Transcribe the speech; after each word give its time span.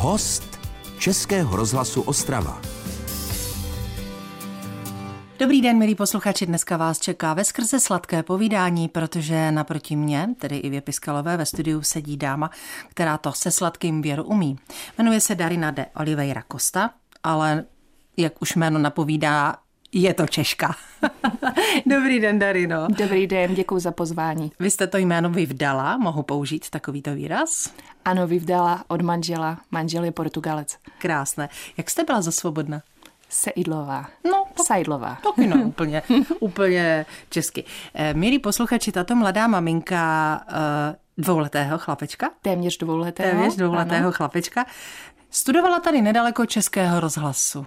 Host 0.00 0.58
Českého 0.98 1.56
rozhlasu 1.56 2.02
Ostrava. 2.02 2.62
Dobrý 5.38 5.62
den, 5.62 5.78
milí 5.78 5.94
posluchači, 5.94 6.46
dneska 6.46 6.76
vás 6.76 6.98
čeká 6.98 7.34
ve 7.34 7.44
skrze 7.44 7.80
sladké 7.80 8.22
povídání, 8.22 8.88
protože 8.88 9.52
naproti 9.52 9.96
mě, 9.96 10.28
tedy 10.38 10.56
i 10.56 10.80
Piskalové, 10.80 11.36
ve 11.36 11.46
studiu 11.46 11.82
sedí 11.82 12.16
dáma, 12.16 12.50
která 12.88 13.18
to 13.18 13.32
se 13.32 13.50
sladkým 13.50 14.02
věru 14.02 14.24
umí. 14.24 14.58
Jmenuje 14.98 15.20
se 15.20 15.34
Darina 15.34 15.70
de 15.70 15.86
Oliveira 15.96 16.42
Costa, 16.52 16.90
ale 17.22 17.64
jak 18.16 18.42
už 18.42 18.56
jméno 18.56 18.78
napovídá, 18.78 19.56
je 19.92 20.14
to 20.14 20.26
Češka. 20.26 20.74
Dobrý 21.86 22.20
den, 22.20 22.38
Darino. 22.38 22.86
Dobrý 22.88 23.26
den, 23.26 23.54
děkuji 23.54 23.78
za 23.78 23.92
pozvání. 23.92 24.52
Vy 24.60 24.70
jste 24.70 24.86
to 24.86 24.98
jméno 24.98 25.30
vyvdala, 25.30 25.96
mohu 25.96 26.22
použít 26.22 26.70
takovýto 26.70 27.14
výraz? 27.14 27.72
Ano, 28.04 28.26
vyvdala 28.26 28.84
od 28.88 29.02
manžela. 29.02 29.58
Manžel 29.70 30.04
je 30.04 30.12
Portugalec. 30.12 30.76
Krásné. 30.98 31.48
Jak 31.76 31.90
jste 31.90 32.04
byla 32.04 32.22
za 32.22 32.32
svobodna? 32.32 32.82
Seidlová. 33.28 34.06
No, 34.24 34.44
to, 34.54 34.64
Seidlová. 34.64 35.18
Taky 35.22 35.46
no, 35.46 35.62
úplně, 35.64 36.02
úplně 36.40 37.06
česky. 37.30 37.64
Eh, 37.94 38.14
milí 38.14 38.38
posluchači, 38.38 38.92
tato 38.92 39.16
mladá 39.16 39.46
maminka 39.46 40.40
eh, 40.48 40.96
dvouletého 41.18 41.78
chlapečka? 41.78 42.30
Téměř 42.42 42.78
dvouletého. 42.78 43.30
Téměř 43.30 43.56
dvouletého 43.56 44.02
ano. 44.02 44.12
chlapečka. 44.12 44.66
Studovala 45.30 45.80
tady 45.80 46.02
nedaleko 46.02 46.46
Českého 46.46 47.00
rozhlasu. 47.00 47.66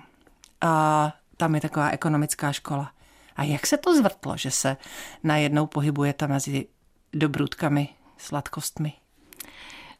A 0.61 1.13
tam 1.41 1.55
je 1.55 1.61
taková 1.61 1.89
ekonomická 1.89 2.53
škola. 2.53 2.91
A 3.35 3.43
jak 3.43 3.67
se 3.67 3.77
to 3.77 3.95
zvrtlo, 3.95 4.37
že 4.37 4.51
se 4.51 4.77
najednou 5.23 5.67
pohybujete 5.67 6.27
mezi 6.27 6.67
dobrutkami, 7.13 7.89
sladkostmi? 8.17 8.93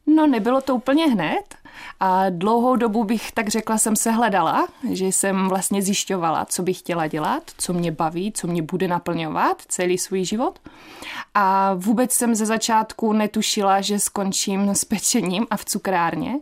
No, 0.06 0.28
nebylo 0.28 0.62
to 0.62 0.76
úplně 0.76 1.08
hned. 1.08 1.56
A 2.00 2.30
dlouhou 2.30 2.76
dobu 2.76 3.04
bych 3.04 3.32
tak 3.32 3.48
řekla, 3.48 3.78
jsem 3.78 3.96
se 3.96 4.12
hledala, 4.12 4.68
že 4.92 5.06
jsem 5.06 5.50
vlastně 5.50 5.82
zjišťovala, 5.82 6.46
co 6.46 6.64
bych 6.64 6.80
chtěla 6.80 7.08
dělat, 7.08 7.44
co 7.58 7.74
mě 7.74 7.92
baví, 7.92 8.32
co 8.32 8.48
mě 8.48 8.62
bude 8.62 8.88
naplňovat 8.88 9.62
celý 9.68 9.98
svůj 9.98 10.26
život. 10.26 10.60
A 11.34 11.74
vůbec 11.74 12.14
jsem 12.14 12.36
ze 12.36 12.46
začátku 12.46 13.14
netušila, 13.14 13.82
že 13.82 14.00
skončím 14.00 14.70
s 14.70 14.86
pečením 14.86 15.48
a 15.50 15.58
v 15.58 15.66
cukrárně. 15.66 16.36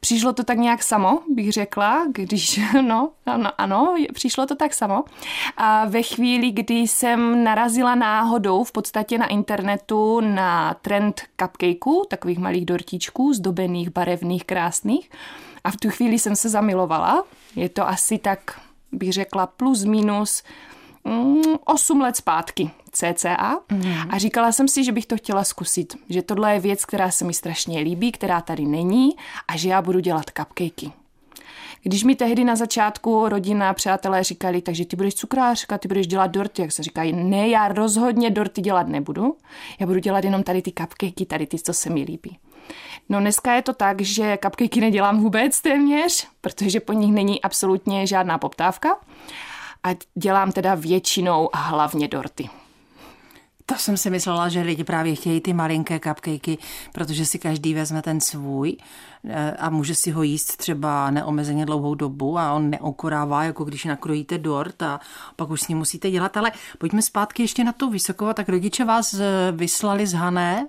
Přišlo 0.00 0.32
to 0.32 0.44
tak 0.44 0.58
nějak 0.58 0.82
samo, 0.82 1.18
bych 1.28 1.52
řekla, 1.52 2.06
když, 2.12 2.60
no, 2.82 3.10
ano, 3.26 3.50
ano, 3.58 3.94
přišlo 4.12 4.46
to 4.46 4.54
tak 4.54 4.74
samo. 4.74 5.04
A 5.56 5.84
ve 5.84 6.02
chvíli, 6.02 6.50
kdy 6.50 6.74
jsem 6.74 7.44
narazila 7.44 7.94
náhodou 7.94 8.64
v 8.64 8.72
podstatě 8.72 9.18
na 9.18 9.26
internetu 9.26 10.20
na 10.20 10.74
trend 10.74 11.22
cupcakeů, 11.40 12.04
takových 12.10 12.38
malých 12.38 12.64
dortíčků, 12.66 13.32
zdobených, 13.32 13.90
barevných, 13.90 14.44
krásných. 14.44 14.63
A 15.64 15.70
v 15.70 15.76
tu 15.76 15.90
chvíli 15.90 16.18
jsem 16.18 16.36
se 16.36 16.48
zamilovala. 16.48 17.24
Je 17.56 17.68
to 17.68 17.88
asi 17.88 18.18
tak, 18.18 18.60
bych 18.92 19.12
řekla, 19.12 19.46
plus 19.46 19.84
minus 19.84 20.42
8 21.64 21.96
mm, 21.96 22.02
let 22.02 22.16
zpátky 22.16 22.70
cca 22.92 23.60
mm. 23.72 23.92
a 24.10 24.18
říkala 24.18 24.52
jsem 24.52 24.68
si, 24.68 24.84
že 24.84 24.92
bych 24.92 25.06
to 25.06 25.16
chtěla 25.16 25.44
zkusit, 25.44 25.96
že 26.08 26.22
tohle 26.22 26.54
je 26.54 26.60
věc, 26.60 26.84
která 26.84 27.10
se 27.10 27.24
mi 27.24 27.34
strašně 27.34 27.80
líbí, 27.80 28.12
která 28.12 28.40
tady 28.40 28.64
není 28.64 29.10
a 29.48 29.56
že 29.56 29.68
já 29.68 29.82
budu 29.82 30.00
dělat 30.00 30.24
cupcakey. 30.24 30.92
Když 31.82 32.04
mi 32.04 32.16
tehdy 32.16 32.44
na 32.44 32.56
začátku 32.56 33.28
rodina 33.28 33.70
a 33.70 33.74
přátelé 33.74 34.24
říkali, 34.24 34.62
takže 34.62 34.84
ty 34.84 34.96
budeš 34.96 35.14
cukrářka, 35.14 35.78
ty 35.78 35.88
budeš 35.88 36.06
dělat 36.06 36.26
dorty, 36.26 36.62
jak 36.62 36.72
se 36.72 36.82
říkají, 36.82 37.12
ne, 37.12 37.48
já 37.48 37.68
rozhodně 37.68 38.30
dorty 38.30 38.60
dělat 38.60 38.88
nebudu, 38.88 39.36
já 39.80 39.86
budu 39.86 39.98
dělat 39.98 40.24
jenom 40.24 40.42
tady 40.42 40.62
ty 40.62 40.72
cupcakey, 40.78 41.26
tady 41.26 41.46
ty, 41.46 41.58
co 41.58 41.72
se 41.72 41.90
mi 41.90 42.02
líbí. 42.02 42.38
No 43.08 43.20
dneska 43.20 43.54
je 43.54 43.62
to 43.62 43.72
tak, 43.72 44.00
že 44.00 44.38
cupcakey 44.44 44.80
nedělám 44.80 45.20
vůbec 45.20 45.60
téměř, 45.60 46.28
protože 46.40 46.80
po 46.80 46.92
nich 46.92 47.12
není 47.12 47.42
absolutně 47.42 48.06
žádná 48.06 48.38
poptávka 48.38 48.96
a 49.84 49.88
dělám 50.14 50.52
teda 50.52 50.74
většinou 50.74 51.56
a 51.56 51.58
hlavně 51.58 52.08
dorty. 52.08 52.50
To 53.66 53.74
jsem 53.74 53.96
si 53.96 54.10
myslela, 54.10 54.48
že 54.48 54.60
lidi 54.60 54.84
právě 54.84 55.14
chtějí 55.14 55.40
ty 55.40 55.52
malinké 55.52 56.00
cupcakey, 56.00 56.58
protože 56.92 57.26
si 57.26 57.38
každý 57.38 57.74
vezme 57.74 58.02
ten 58.02 58.20
svůj 58.20 58.76
eh, 59.28 59.50
a 59.58 59.70
může 59.70 59.94
si 59.94 60.10
ho 60.10 60.22
jíst 60.22 60.56
třeba 60.56 61.10
neomezeně 61.10 61.66
dlouhou 61.66 61.94
dobu 61.94 62.38
a 62.38 62.52
on 62.52 62.70
neokorává, 62.70 63.44
jako 63.44 63.64
když 63.64 63.84
nakrojíte 63.84 64.38
dort 64.38 64.82
a 64.82 65.00
pak 65.36 65.50
už 65.50 65.60
s 65.60 65.68
ním 65.68 65.78
musíte 65.78 66.10
dělat. 66.10 66.36
Ale 66.36 66.52
pojďme 66.78 67.02
zpátky 67.02 67.42
ještě 67.42 67.64
na 67.64 67.72
tu 67.72 67.90
vysokou. 67.90 68.32
Tak 68.32 68.48
rodiče 68.48 68.84
vás 68.84 69.14
eh, 69.14 69.52
vyslali 69.52 70.06
z 70.06 70.12
Hané. 70.12 70.66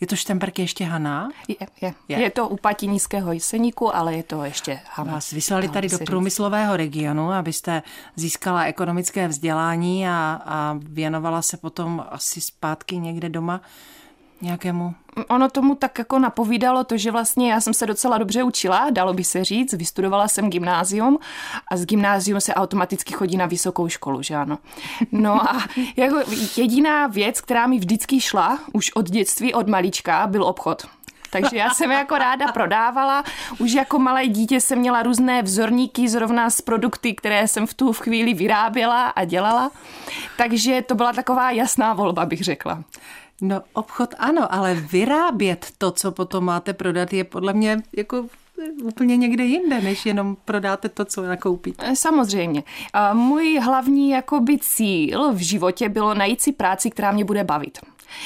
Je 0.00 0.06
to 0.06 0.16
Štemberk 0.16 0.58
ještě 0.58 0.84
Haná? 0.84 1.28
Je, 1.48 1.56
je. 1.80 1.94
je. 2.08 2.18
je 2.18 2.30
to 2.30 2.48
u 2.48 2.56
Patiníského 2.56 3.32
Jeseníku, 3.32 3.96
ale 3.96 4.14
je 4.14 4.22
to 4.22 4.44
ještě 4.44 4.80
Haná. 4.94 5.12
Vás 5.12 5.30
vyslali 5.30 5.68
tady 5.68 5.88
do 5.88 5.98
průmyslového 5.98 6.76
regionu, 6.76 7.32
abyste 7.32 7.82
získala 8.16 8.64
ekonomické 8.64 9.28
vzdělání 9.28 10.08
a, 10.08 10.42
a 10.44 10.78
věnovala 10.82 11.42
se 11.42 11.56
potom 11.56 12.04
asi 12.10 12.40
si 12.40 12.46
zpátky 12.46 12.98
někde 12.98 13.28
doma 13.28 13.60
nějakému? 14.40 14.94
Ono 15.28 15.48
tomu 15.48 15.74
tak 15.74 15.98
jako 15.98 16.18
napovídalo 16.18 16.84
to, 16.84 16.96
že 16.96 17.10
vlastně 17.10 17.52
já 17.52 17.60
jsem 17.60 17.74
se 17.74 17.86
docela 17.86 18.18
dobře 18.18 18.42
učila, 18.42 18.90
dalo 18.90 19.14
by 19.14 19.24
se 19.24 19.44
říct, 19.44 19.72
vystudovala 19.72 20.28
jsem 20.28 20.50
gymnázium 20.50 21.18
a 21.68 21.76
z 21.76 21.84
gymnázium 21.84 22.40
se 22.40 22.54
automaticky 22.54 23.14
chodí 23.14 23.36
na 23.36 23.46
vysokou 23.46 23.88
školu, 23.88 24.22
že 24.22 24.34
ano. 24.34 24.58
No 25.12 25.50
a 25.50 25.64
jako 25.96 26.16
jediná 26.56 27.06
věc, 27.06 27.40
která 27.40 27.66
mi 27.66 27.78
vždycky 27.78 28.20
šla, 28.20 28.58
už 28.72 28.92
od 28.92 29.10
dětství, 29.10 29.54
od 29.54 29.68
malička, 29.68 30.26
byl 30.26 30.44
obchod. 30.44 30.86
Takže 31.30 31.56
já 31.56 31.70
jsem 31.70 31.90
jako 31.90 32.18
ráda 32.18 32.52
prodávala. 32.52 33.24
Už 33.58 33.72
jako 33.72 33.98
malé 33.98 34.26
dítě 34.26 34.60
jsem 34.60 34.78
měla 34.78 35.02
různé 35.02 35.42
vzorníky 35.42 36.08
zrovna 36.08 36.50
z 36.50 36.60
produkty, 36.60 37.14
které 37.14 37.48
jsem 37.48 37.66
v 37.66 37.74
tu 37.74 37.92
chvíli 37.92 38.34
vyráběla 38.34 39.08
a 39.08 39.24
dělala. 39.24 39.70
Takže 40.36 40.82
to 40.82 40.94
byla 40.94 41.12
taková 41.12 41.50
jasná 41.50 41.92
volba, 41.92 42.26
bych 42.26 42.44
řekla. 42.44 42.84
No 43.42 43.62
obchod 43.72 44.14
ano, 44.18 44.54
ale 44.54 44.74
vyrábět 44.74 45.66
to, 45.78 45.90
co 45.90 46.12
potom 46.12 46.44
máte 46.44 46.72
prodat, 46.72 47.12
je 47.12 47.24
podle 47.24 47.52
mě 47.52 47.82
jako 47.96 48.26
úplně 48.82 49.16
někde 49.16 49.44
jinde, 49.44 49.80
než 49.80 50.06
jenom 50.06 50.36
prodáte 50.44 50.88
to, 50.88 51.04
co 51.04 51.22
nakoupíte. 51.22 51.96
Samozřejmě. 51.96 52.62
Můj 53.12 53.58
hlavní 53.58 54.10
jakoby 54.10 54.58
cíl 54.58 55.32
v 55.32 55.38
životě 55.38 55.88
bylo 55.88 56.14
najít 56.14 56.40
si 56.40 56.52
práci, 56.52 56.90
která 56.90 57.12
mě 57.12 57.24
bude 57.24 57.44
bavit. 57.44 57.78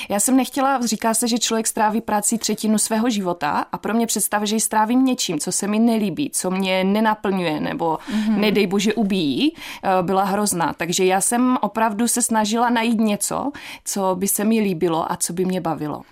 Já 0.08 0.20
jsem 0.20 0.36
nechtěla, 0.36 0.86
říká 0.86 1.14
se, 1.14 1.28
že 1.28 1.38
člověk 1.38 1.66
stráví 1.66 2.00
práci 2.00 2.38
třetinu 2.38 2.78
svého 2.78 3.10
života 3.10 3.66
a 3.72 3.78
pro 3.78 3.94
mě 3.94 4.06
představa, 4.06 4.44
že 4.44 4.56
ji 4.56 4.60
strávím 4.60 5.04
něčím, 5.04 5.38
co 5.38 5.52
se 5.52 5.66
mi 5.66 5.78
nelíbí, 5.78 6.30
co 6.30 6.50
mě 6.50 6.84
nenaplňuje 6.84 7.60
nebo 7.60 7.98
mm-hmm. 8.10 8.36
nedej 8.36 8.66
bože 8.66 8.94
ubíjí, 8.94 9.54
eh, 9.54 10.02
byla 10.02 10.24
hrozná. 10.24 10.72
Takže 10.72 11.04
já 11.04 11.20
jsem 11.20 11.58
opravdu 11.60 12.08
se 12.08 12.22
snažila 12.22 12.70
najít 12.70 13.00
něco, 13.00 13.52
co 13.84 14.16
by 14.18 14.28
se 14.28 14.44
mi 14.44 14.60
líbilo 14.60 15.12
a 15.12 15.16
co 15.16 15.32
by 15.32 15.44
mě 15.44 15.60
bavilo. 15.60 16.02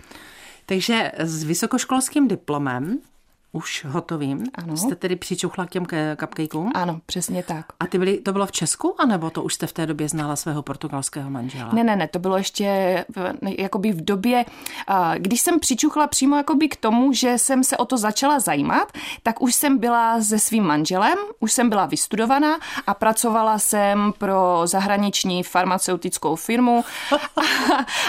Takže 0.66 1.12
s 1.18 1.44
vysokoškolským 1.44 2.28
diplomem 2.28 2.98
už 3.52 3.84
hotovým. 3.88 4.46
Ano. 4.54 4.76
Jste 4.76 4.94
tedy 4.94 5.16
přičuchla 5.16 5.66
k 5.66 5.70
těm 5.70 5.86
cupcakeům? 6.20 6.70
Ano, 6.74 7.00
přesně 7.06 7.42
tak. 7.42 7.66
A 7.80 7.86
ty 7.86 7.98
byly, 7.98 8.16
to 8.16 8.32
bylo 8.32 8.46
v 8.46 8.52
Česku, 8.52 8.94
anebo 8.98 9.30
to 9.30 9.42
už 9.42 9.54
jste 9.54 9.66
v 9.66 9.72
té 9.72 9.86
době 9.86 10.08
znala 10.08 10.36
svého 10.36 10.62
portugalského 10.62 11.30
manžela? 11.30 11.72
Ne, 11.72 11.84
ne, 11.84 11.96
ne, 11.96 12.08
to 12.08 12.18
bylo 12.18 12.36
ještě 12.36 13.04
v, 13.16 13.32
jakoby 13.58 13.92
v 13.92 14.04
době, 14.04 14.44
když 15.18 15.40
jsem 15.40 15.60
přičuchla 15.60 16.06
přímo 16.06 16.36
jakoby 16.36 16.68
k 16.68 16.76
tomu, 16.76 17.12
že 17.12 17.38
jsem 17.38 17.64
se 17.64 17.76
o 17.76 17.84
to 17.84 17.98
začala 17.98 18.40
zajímat, 18.40 18.92
tak 19.22 19.42
už 19.42 19.54
jsem 19.54 19.78
byla 19.78 20.22
se 20.22 20.38
svým 20.38 20.64
manželem, 20.64 21.18
už 21.40 21.52
jsem 21.52 21.68
byla 21.68 21.86
vystudovaná 21.86 22.58
a 22.86 22.94
pracovala 22.94 23.58
jsem 23.58 24.12
pro 24.18 24.62
zahraniční 24.64 25.42
farmaceutickou 25.42 26.36
firmu 26.36 26.84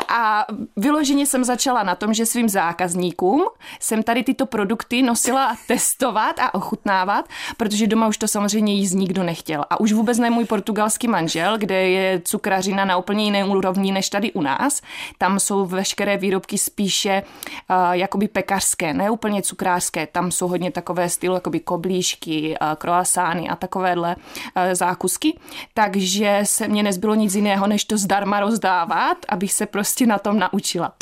a, 0.08 0.16
a 0.16 0.46
vyloženě 0.76 1.26
jsem 1.26 1.44
začala 1.44 1.84
na 1.84 1.96
tom, 1.96 2.14
že 2.14 2.26
svým 2.26 2.50
zákazníkům 2.50 3.46
jsem 3.80 4.04
tady 4.04 4.24
tyto 4.24 4.46
produkty 4.46 5.02
nosila 5.02 5.31
musela 5.32 5.58
testovat 5.68 6.40
a 6.40 6.54
ochutnávat, 6.54 7.26
protože 7.58 7.88
doma 7.88 8.08
už 8.08 8.18
to 8.18 8.28
samozřejmě 8.28 8.74
jíst 8.74 8.94
nikdo 8.94 9.24
nechtěl. 9.24 9.66
A 9.70 9.80
už 9.80 9.94
vůbec 9.94 10.18
ne 10.18 10.30
můj 10.30 10.46
portugalský 10.46 11.08
manžel, 11.08 11.58
kde 11.58 11.90
je 11.90 12.22
cukrařina 12.26 12.86
na 12.86 12.98
úplně 12.98 13.24
jiné 13.24 13.46
úrovni 13.46 13.92
než 13.92 14.10
tady 14.10 14.32
u 14.32 14.42
nás. 14.42 14.82
Tam 15.18 15.40
jsou 15.40 15.66
veškeré 15.66 16.18
výrobky 16.18 16.58
spíše 16.58 17.24
uh, 17.70 17.92
jakoby 17.92 18.28
pekařské, 18.28 18.94
ne 18.94 19.10
úplně 19.10 19.42
cukrářské. 19.42 20.08
Tam 20.08 20.32
jsou 20.32 20.48
hodně 20.48 20.72
takové 20.72 21.10
stylu, 21.10 21.34
jakoby 21.36 21.60
koblížky, 21.60 22.56
uh, 22.62 22.76
croissány 22.76 23.50
a 23.50 23.56
takovéhle 23.56 24.16
uh, 24.16 24.64
zákusky. 24.74 25.40
Takže 25.74 26.40
se 26.44 26.68
mě 26.68 26.84
nezbylo 26.84 27.16
nic 27.16 27.36
jiného, 27.36 27.68
než 27.68 27.86
to 27.86 27.98
zdarma 27.98 28.40
rozdávat, 28.40 29.18
abych 29.30 29.54
se 29.54 29.66
prostě 29.66 30.06
na 30.06 30.20
tom 30.20 30.40
naučila. 30.40 30.94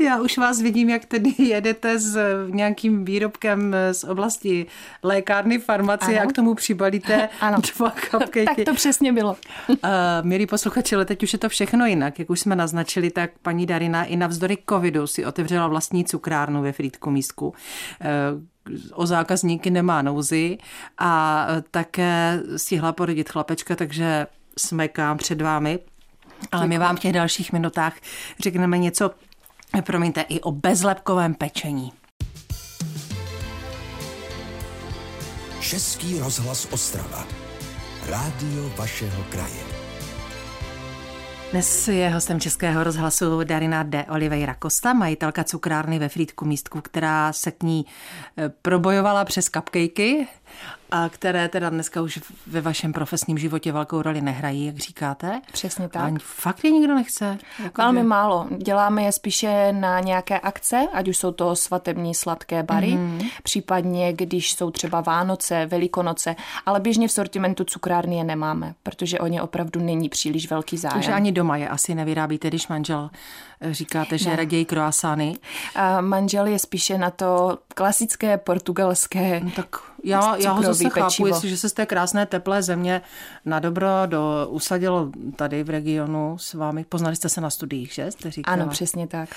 Já 0.00 0.20
už 0.20 0.38
vás 0.38 0.60
vidím, 0.60 0.88
jak 0.88 1.04
tedy 1.04 1.34
jedete 1.38 1.98
s 1.98 2.18
nějakým 2.48 3.04
výrobkem 3.04 3.57
jsem 3.58 3.74
z 3.92 4.04
oblasti 4.04 4.66
lékárny, 5.02 5.58
farmacie 5.58 6.20
ano. 6.20 6.28
a 6.28 6.32
k 6.32 6.34
tomu 6.34 6.54
přibalíte 6.54 7.28
ano. 7.40 7.58
dva 7.76 7.90
cupcakey. 8.10 8.44
tak 8.44 8.56
to 8.64 8.74
přesně 8.74 9.12
bylo. 9.12 9.36
uh, 9.68 9.76
milí 10.22 10.46
posluchači, 10.46 10.94
ale 10.94 11.04
teď 11.04 11.22
už 11.22 11.32
je 11.32 11.38
to 11.38 11.48
všechno 11.48 11.86
jinak. 11.86 12.18
Jak 12.18 12.30
už 12.30 12.40
jsme 12.40 12.56
naznačili, 12.56 13.10
tak 13.10 13.30
paní 13.42 13.66
Darina 13.66 14.04
i 14.04 14.16
navzdory 14.16 14.58
covidu 14.68 15.06
si 15.06 15.26
otevřela 15.26 15.68
vlastní 15.68 16.04
cukrárnu 16.04 16.62
ve 16.62 16.72
Frýdku 16.72 17.10
místku. 17.10 17.48
Uh, 17.48 17.54
o 18.92 19.06
zákazníky 19.06 19.70
nemá 19.70 20.02
nouzy 20.02 20.58
a 20.98 21.46
také 21.70 22.40
stihla 22.56 22.92
porodit 22.92 23.28
chlapečka, 23.28 23.76
takže 23.76 24.26
smekám 24.58 25.18
před 25.18 25.42
vámi. 25.42 25.78
Ale 26.52 26.66
my 26.66 26.78
vám 26.78 26.96
v 26.96 27.00
těch 27.00 27.12
dalších 27.12 27.52
minutách 27.52 27.94
řekneme 28.40 28.78
něco, 28.78 29.10
promiňte, 29.82 30.20
i 30.20 30.40
o 30.40 30.52
bezlepkovém 30.52 31.34
pečení. 31.34 31.92
Český 35.60 36.18
rozhlas 36.18 36.68
Ostrava. 36.70 37.26
Rádio 38.06 38.70
vašeho 38.76 39.24
kraje. 39.28 39.62
Dnes 41.50 41.88
je 41.88 42.08
hostem 42.08 42.40
Českého 42.40 42.84
rozhlasu 42.84 43.44
Darina 43.44 43.82
de 43.82 44.04
Oliveira 44.04 44.56
Costa, 44.62 44.92
majitelka 44.92 45.44
cukrárny 45.44 45.98
ve 45.98 46.08
Frýdku 46.08 46.44
místku, 46.44 46.80
která 46.80 47.32
se 47.32 47.50
k 47.50 47.62
ní 47.62 47.86
eh, 48.36 48.48
probojovala 48.62 49.24
přes 49.24 49.44
cupcakey 49.44 50.26
a 50.90 51.08
které 51.08 51.48
teda 51.48 51.70
dneska 51.70 52.02
už 52.02 52.20
ve 52.46 52.60
vašem 52.60 52.92
profesním 52.92 53.38
životě 53.38 53.72
velkou 53.72 54.02
roli 54.02 54.20
nehrají, 54.20 54.66
jak 54.66 54.76
říkáte. 54.76 55.40
Přesně 55.52 55.88
tak. 55.88 56.12
A 56.12 56.16
fakt 56.22 56.64
je 56.64 56.70
nikdo 56.70 56.94
nechce? 56.94 57.38
Jako 57.62 57.82
Velmi 57.82 58.00
že... 58.00 58.04
málo. 58.04 58.46
Děláme 58.58 59.02
je 59.02 59.12
spíše 59.12 59.72
na 59.72 60.00
nějaké 60.00 60.38
akce, 60.38 60.88
ať 60.92 61.08
už 61.08 61.16
jsou 61.16 61.32
to 61.32 61.56
svatební 61.56 62.14
sladké 62.14 62.62
bary, 62.62 62.92
mm-hmm. 62.92 63.30
případně 63.42 64.12
když 64.12 64.52
jsou 64.52 64.70
třeba 64.70 65.00
Vánoce, 65.00 65.66
Velikonoce, 65.66 66.36
ale 66.66 66.80
běžně 66.80 67.08
v 67.08 67.12
sortimentu 67.12 67.64
cukrárny 67.64 68.16
je 68.16 68.24
nemáme, 68.24 68.74
protože 68.82 69.18
o 69.18 69.26
ně 69.26 69.42
opravdu 69.42 69.80
není 69.80 70.08
příliš 70.08 70.50
velký 70.50 70.76
zájem. 70.76 70.94
Takže 70.94 71.12
ani 71.12 71.32
doma 71.32 71.56
je 71.56 71.68
asi 71.68 71.94
nevyrábíte, 71.94 72.48
když 72.48 72.68
manžel 72.68 73.10
říkáte, 73.70 74.18
že 74.18 74.30
ne. 74.30 74.36
raději 74.36 74.64
croissány. 74.64 75.36
A 75.74 76.00
manžel 76.00 76.46
je 76.46 76.58
spíše 76.58 76.98
na 76.98 77.10
to 77.10 77.58
klasické 77.74 78.38
portugalské 78.38 79.40
no, 79.40 79.50
tak 79.50 79.76
já, 80.04 80.36
já 80.36 80.52
ho 80.52 80.62
zase 80.62 80.84
pečivo. 80.84 81.08
chápu, 81.10 81.26
jestliže 81.26 81.56
se 81.56 81.68
z 81.68 81.72
té 81.72 81.86
krásné 81.86 82.26
teplé 82.26 82.62
země 82.62 83.02
na 83.44 83.60
dobro 83.60 83.88
do, 84.06 84.46
usadil 84.48 85.12
tady 85.36 85.64
v 85.64 85.70
regionu 85.70 86.38
s 86.38 86.54
vámi, 86.54 86.84
poznali 86.84 87.16
jste 87.16 87.28
se 87.28 87.40
na 87.40 87.50
studiích, 87.50 87.92
že 87.92 88.10
jste 88.10 88.30
říkala? 88.30 88.54
Ano, 88.54 88.68
přesně 88.68 89.06
tak. 89.06 89.28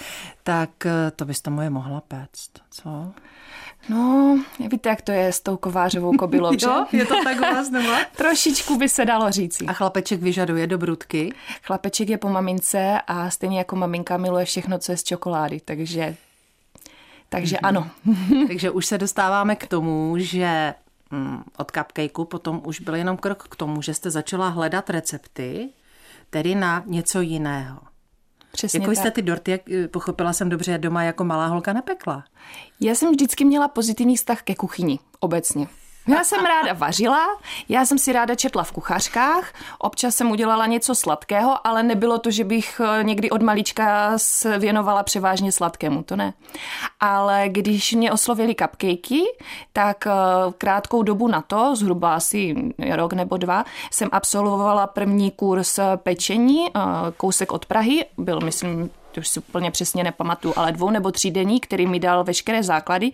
Tak 0.44 0.85
eh, 0.85 1.12
to 1.15 1.25
byste 1.25 1.50
mu 1.50 1.62
je 1.62 1.69
mohla 1.69 2.01
péct, 2.01 2.51
co? 2.71 3.12
No, 3.89 4.39
víte, 4.71 4.89
jak 4.89 5.01
to 5.01 5.11
je 5.11 5.33
s 5.33 5.39
tou 5.39 5.57
kovářovou 5.57 6.17
kobylou, 6.17 6.51
že? 6.59 6.65
jo, 6.65 6.85
je 6.91 7.05
to 7.05 7.23
tak 7.23 7.37
u 7.37 7.41
vás, 7.41 7.69
nebo? 7.69 7.89
Trošičku 8.15 8.77
by 8.77 8.89
se 8.89 9.05
dalo 9.05 9.31
říci. 9.31 9.65
A 9.65 9.73
chlapeček 9.73 10.21
vyžaduje 10.21 10.67
dobrutky? 10.67 11.33
Chlapeček 11.63 12.09
je 12.09 12.17
po 12.17 12.29
mamince 12.29 13.01
a 13.07 13.29
stejně 13.29 13.57
jako 13.57 13.75
maminka 13.75 14.17
miluje 14.17 14.45
všechno, 14.45 14.79
co 14.79 14.91
je 14.91 14.97
z 14.97 15.03
čokolády, 15.03 15.61
takže 15.65 16.15
takže 17.29 17.55
mm-hmm. 17.55 17.67
ano. 17.67 17.89
Takže 18.47 18.71
už 18.71 18.85
se 18.85 18.97
dostáváme 18.97 19.55
k 19.55 19.67
tomu, 19.67 20.15
že 20.17 20.73
mm, 21.11 21.43
od 21.57 21.71
cupcakeu 21.71 22.25
potom 22.25 22.61
už 22.65 22.79
byl 22.79 22.95
jenom 22.95 23.17
krok 23.17 23.47
k 23.47 23.55
tomu, 23.55 23.81
že 23.81 23.93
jste 23.93 24.11
začala 24.11 24.49
hledat 24.49 24.89
recepty, 24.89 25.69
tedy 26.29 26.55
na 26.55 26.83
něco 26.85 27.21
jiného. 27.21 27.79
Přesně 28.51 28.80
jako 28.80 28.92
tak. 28.92 28.98
jste 28.98 29.12
ty 29.12 29.21
dorty, 29.21 29.51
jak 29.51 29.69
eh, 29.71 29.88
pochopila 29.88 30.33
jsem 30.33 30.50
dobře, 30.50 30.77
doma 30.77 31.03
jako 31.03 31.24
malá 31.24 31.48
holka 31.48 31.74
nepekla. 31.74 32.24
Já 32.80 32.95
jsem 32.95 33.12
vždycky 33.12 33.45
měla 33.45 33.68
pozitivní 33.68 34.18
vztah 34.18 34.42
ke 34.42 34.56
kuchyni, 34.56 35.00
obecně. 35.19 35.68
Já 36.07 36.24
jsem 36.24 36.45
ráda 36.45 36.74
vařila, 36.74 37.27
já 37.69 37.86
jsem 37.86 37.98
si 37.98 38.13
ráda 38.13 38.36
četla 38.36 38.63
v 38.63 38.71
kuchařkách, 38.71 39.53
občas 39.80 40.15
jsem 40.15 40.31
udělala 40.31 40.65
něco 40.65 40.95
sladkého, 40.95 41.68
ale 41.68 41.83
nebylo 41.83 42.19
to, 42.19 42.31
že 42.31 42.44
bych 42.44 42.81
eh, 42.83 43.03
někdy 43.03 43.30
od 43.30 43.42
malička 43.42 44.13
se 44.18 44.59
věnovala 44.59 45.03
převážně 45.03 45.51
sladkému, 45.51 46.03
to 46.03 46.15
ne. 46.15 46.33
Ale 47.00 47.44
když 47.48 47.94
mě 47.94 48.12
oslovili 48.12 48.56
cupcakey, 48.56 49.24
tak 49.74 50.07
eh, 50.07 50.12
krátkou 50.57 51.03
dobu 51.03 51.27
na 51.27 51.42
to, 51.42 51.75
zhruba 51.75 52.15
asi 52.15 52.56
rok 52.92 53.13
nebo 53.13 53.38
dva, 53.38 53.65
jsem 53.92 54.09
absolvovala 54.12 54.88
první 54.88 55.31
kurz 55.31 55.80
pečení, 55.95 56.68
eh, 56.68 56.80
kousek 57.18 57.51
od 57.51 57.65
Prahy, 57.65 58.06
byl 58.18 58.39
myslím 58.39 58.89
to 59.11 59.19
už 59.19 59.27
si 59.27 59.39
úplně 59.39 59.71
přesně 59.71 60.03
nepamatuju, 60.03 60.53
ale 60.57 60.71
dvou 60.71 60.89
nebo 60.89 61.11
třídenní, 61.11 61.59
který 61.59 61.87
mi 61.87 61.99
dal 61.99 62.23
veškeré 62.23 62.63
základy, 62.63 63.11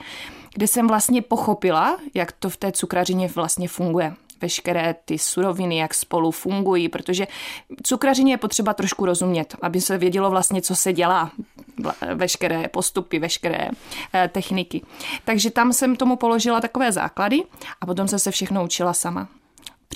kde 0.53 0.67
jsem 0.67 0.87
vlastně 0.87 1.21
pochopila, 1.21 1.97
jak 2.13 2.31
to 2.31 2.49
v 2.49 2.57
té 2.57 2.71
cukrařině 2.71 3.27
vlastně 3.35 3.67
funguje 3.67 4.13
veškeré 4.41 4.95
ty 5.05 5.19
suroviny, 5.19 5.77
jak 5.77 5.93
spolu 5.93 6.31
fungují, 6.31 6.89
protože 6.89 7.27
cukrařině 7.83 8.33
je 8.33 8.37
potřeba 8.37 8.73
trošku 8.73 9.05
rozumět, 9.05 9.55
aby 9.61 9.81
se 9.81 9.97
vědělo 9.97 10.29
vlastně, 10.29 10.61
co 10.61 10.75
se 10.75 10.93
dělá, 10.93 11.31
veškeré 12.15 12.67
postupy, 12.67 13.19
veškeré 13.19 13.69
eh, 14.13 14.27
techniky. 14.27 14.81
Takže 15.25 15.51
tam 15.51 15.73
jsem 15.73 15.95
tomu 15.95 16.15
položila 16.15 16.61
takové 16.61 16.91
základy 16.91 17.43
a 17.81 17.85
potom 17.85 18.07
se 18.07 18.19
se 18.19 18.31
všechno 18.31 18.63
učila 18.63 18.93
sama. 18.93 19.27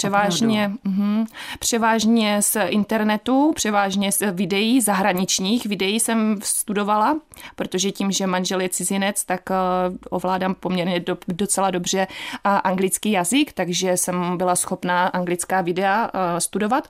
Převážně, 0.01 0.71
mm, 0.83 1.25
převážně 1.59 2.42
z 2.42 2.57
internetu, 2.68 3.51
převážně 3.56 4.12
z 4.12 4.31
videí, 4.31 4.81
zahraničních 4.81 5.65
videí 5.65 6.00
jsem 6.00 6.39
studovala, 6.44 7.19
protože 7.56 7.92
tím, 7.92 8.12
že 8.12 8.27
manžel 8.27 8.62
je 8.62 8.69
cizinec, 8.69 9.25
tak 9.25 9.42
uh, 9.50 9.95
ovládám 10.09 10.56
poměrně 10.56 11.00
do, 11.00 11.18
docela 11.27 11.71
dobře 11.71 12.07
uh, 12.07 12.51
anglický 12.63 13.12
jazyk, 13.12 13.53
takže 13.53 13.98
jsem 13.98 14.38
byla 14.38 14.56
schopná 14.56 15.07
anglická 15.07 15.62
videa 15.62 16.04
uh, 16.04 16.39
studovat. 16.39 16.88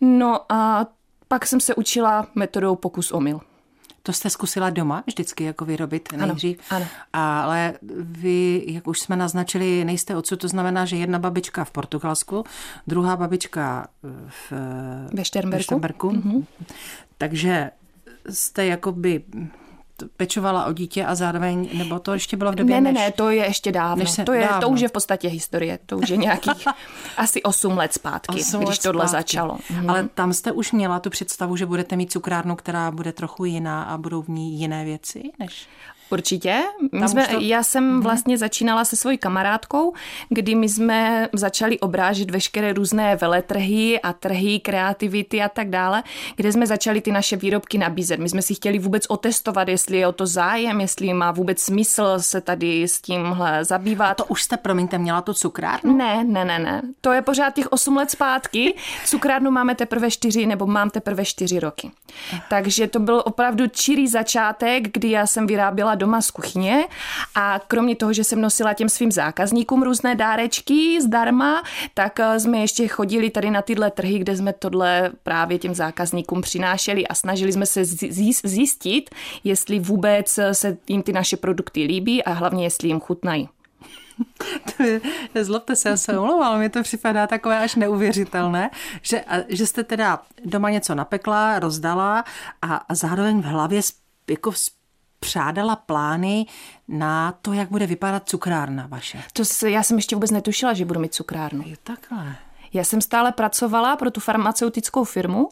No 0.00 0.52
a 0.52 0.86
pak 1.28 1.46
jsem 1.46 1.60
se 1.60 1.74
učila 1.74 2.26
metodou 2.34 2.76
pokus 2.76 3.12
omyl. 3.12 3.40
To 4.08 4.12
jste 4.12 4.30
zkusila 4.30 4.70
doma 4.70 5.04
vždycky 5.06 5.44
jako 5.44 5.64
vyrobit 5.64 6.12
nejdřív? 6.12 6.58
Ano, 6.70 6.86
ano. 6.86 6.86
Ale 7.12 7.74
vy, 8.00 8.64
jak 8.66 8.86
už 8.86 9.00
jsme 9.00 9.16
naznačili, 9.16 9.84
nejste 9.84 10.16
odsud, 10.16 10.40
to 10.40 10.48
znamená, 10.48 10.84
že 10.84 10.96
jedna 10.96 11.18
babička 11.18 11.64
v 11.64 11.70
Portugalsku, 11.70 12.44
druhá 12.86 13.16
babička 13.16 13.88
v, 14.28 14.52
ve 15.12 15.24
Šternberku. 15.24 15.58
Ve 15.58 15.62
Šternberku. 15.62 16.10
Mm-hmm. 16.10 16.44
Takže 17.18 17.70
jste 18.28 18.66
jakoby 18.66 19.22
pečovala 20.16 20.64
o 20.64 20.72
dítě 20.72 21.04
a 21.04 21.14
zároveň, 21.14 21.68
nebo 21.72 21.98
to 21.98 22.12
ještě 22.12 22.36
bylo 22.36 22.52
v 22.52 22.54
době, 22.54 22.80
Ne, 22.80 22.92
ne, 22.92 23.00
ne, 23.00 23.12
to 23.12 23.30
je 23.30 23.44
ještě 23.44 23.72
dávno. 23.72 23.96
Než 24.04 24.10
se, 24.10 24.24
to, 24.24 24.32
je, 24.32 24.40
dávno. 24.40 24.60
to 24.60 24.68
už 24.68 24.80
je 24.80 24.88
v 24.88 24.92
podstatě 24.92 25.28
historie. 25.28 25.78
To 25.86 25.98
už 25.98 26.08
je 26.08 26.16
nějakých 26.16 26.68
asi 27.16 27.42
8 27.42 27.76
let 27.76 27.92
zpátky, 27.94 28.40
8 28.40 28.58
když 28.60 28.68
let 28.70 28.82
tohle 28.82 29.08
zpátky. 29.08 29.22
začalo. 29.22 29.58
Mhm. 29.70 29.90
Ale 29.90 30.08
tam 30.14 30.32
jste 30.32 30.52
už 30.52 30.72
měla 30.72 31.00
tu 31.00 31.10
představu, 31.10 31.56
že 31.56 31.66
budete 31.66 31.96
mít 31.96 32.12
cukrárnu, 32.12 32.56
která 32.56 32.90
bude 32.90 33.12
trochu 33.12 33.44
jiná 33.44 33.82
a 33.82 33.98
budou 33.98 34.22
v 34.22 34.28
ní 34.28 34.58
jiné 34.60 34.84
věci? 34.84 35.22
Než... 35.38 35.66
Určitě. 36.10 36.62
My 36.92 37.08
jsme, 37.08 37.26
to... 37.26 37.40
Já 37.40 37.62
jsem 37.62 37.84
mhm. 37.84 38.00
vlastně 38.00 38.38
začínala 38.38 38.84
se 38.84 38.96
svojí 38.96 39.18
kamarádkou, 39.18 39.92
kdy 40.28 40.54
my 40.54 40.68
jsme 40.68 41.28
začali 41.32 41.80
obrážet 41.80 42.30
veškeré 42.30 42.72
různé 42.72 43.16
veletrhy 43.16 44.00
a 44.00 44.12
trhy, 44.12 44.60
kreativity 44.60 45.42
a 45.42 45.48
tak 45.48 45.70
dále, 45.70 46.02
kde 46.36 46.52
jsme 46.52 46.66
začali 46.66 47.00
ty 47.00 47.12
naše 47.12 47.36
výrobky 47.36 47.78
nabízet. 47.78 48.20
My 48.20 48.28
jsme 48.28 48.42
si 48.42 48.54
chtěli 48.54 48.78
vůbec 48.78 49.06
otestovat, 49.06 49.68
jestli 49.68 49.96
je 49.96 50.06
o 50.06 50.12
to 50.12 50.26
zájem, 50.26 50.80
jestli 50.80 51.14
má 51.14 51.32
vůbec 51.32 51.60
smysl 51.60 52.18
se 52.18 52.40
tady 52.40 52.82
s 52.82 53.00
tímhle 53.00 53.64
zabývat. 53.64 54.10
A 54.10 54.14
to 54.14 54.24
už 54.24 54.42
jste, 54.42 54.56
promiňte, 54.56 54.98
měla 54.98 55.22
tu 55.22 55.34
cukrárnu? 55.34 55.96
Ne, 55.96 56.24
ne, 56.24 56.44
ne, 56.44 56.58
ne. 56.58 56.82
To 57.00 57.12
je 57.12 57.22
pořád 57.22 57.54
těch 57.54 57.72
8 57.72 57.96
let 57.96 58.10
zpátky. 58.10 58.74
Cukrárnu 59.06 59.50
máme 59.50 59.74
teprve 59.74 60.10
4, 60.10 60.46
nebo 60.46 60.66
mám 60.66 60.90
teprve 60.90 61.24
4 61.24 61.60
roky. 61.60 61.90
Takže 62.50 62.86
to 62.86 63.00
byl 63.00 63.22
opravdu 63.24 63.66
čirý 63.66 64.08
začátek, 64.08 64.92
kdy 64.92 65.10
já 65.10 65.26
jsem 65.26 65.46
vyráběla 65.46 65.94
doma 65.98 66.22
z 66.22 66.30
kuchyně 66.30 66.84
a 67.34 67.60
kromě 67.68 67.96
toho, 67.96 68.12
že 68.12 68.24
jsem 68.24 68.40
nosila 68.40 68.74
těm 68.74 68.88
svým 68.88 69.12
zákazníkům 69.12 69.82
různé 69.82 70.14
dárečky 70.14 71.02
zdarma, 71.02 71.62
tak 71.94 72.20
eh, 72.20 72.40
jsme 72.40 72.58
ještě 72.58 72.88
chodili 72.88 73.30
tady 73.30 73.50
na 73.50 73.62
tyhle 73.62 73.90
trhy, 73.90 74.18
kde 74.18 74.36
jsme 74.36 74.52
tohle 74.52 75.10
právě 75.22 75.58
těm 75.58 75.74
zákazníkům 75.74 76.40
přinášeli 76.40 77.08
a 77.08 77.14
snažili 77.14 77.52
jsme 77.52 77.66
se 77.66 77.84
zjistit, 78.44 79.10
jestli 79.44 79.78
vůbec 79.78 80.38
se 80.52 80.76
jim 80.88 81.02
ty 81.02 81.12
naše 81.12 81.36
produkty 81.36 81.82
líbí 81.82 82.24
a 82.24 82.32
hlavně 82.32 82.64
jestli 82.64 82.88
jim 82.88 83.00
chutnají. 83.00 83.48
To 84.76 84.82
je, 84.82 85.00
zlobte 85.44 85.76
se, 85.76 85.88
já 85.88 85.96
se 85.96 86.18
omlouvám, 86.18 86.58
mi 86.58 86.68
to 86.68 86.82
připadá 86.82 87.26
takové 87.26 87.58
až 87.58 87.74
neuvěřitelné, 87.74 88.70
že, 89.02 89.24
že 89.48 89.66
jste 89.66 89.84
teda 89.84 90.22
doma 90.44 90.70
něco 90.70 90.94
napekla, 90.94 91.58
rozdala 91.58 92.24
a, 92.62 92.76
a 92.76 92.94
zároveň 92.94 93.40
v 93.40 93.44
hlavě 93.44 93.80
jako 94.30 94.52
přádala 95.20 95.76
plány 95.76 96.46
na 96.88 97.32
to, 97.42 97.52
jak 97.52 97.70
bude 97.70 97.86
vypadat 97.86 98.28
cukrárna 98.28 98.86
vaše. 98.86 99.22
To 99.32 99.44
se, 99.44 99.70
já 99.70 99.82
jsem 99.82 99.96
ještě 99.96 100.16
vůbec 100.16 100.30
netušila, 100.30 100.74
že 100.74 100.84
budu 100.84 101.00
mít 101.00 101.14
cukrárnu. 101.14 101.64
Je 101.66 101.76
takhle. 101.82 102.36
Já 102.72 102.84
jsem 102.84 103.00
stále 103.00 103.32
pracovala 103.32 103.96
pro 103.96 104.10
tu 104.10 104.20
farmaceutickou 104.20 105.04
firmu, 105.04 105.48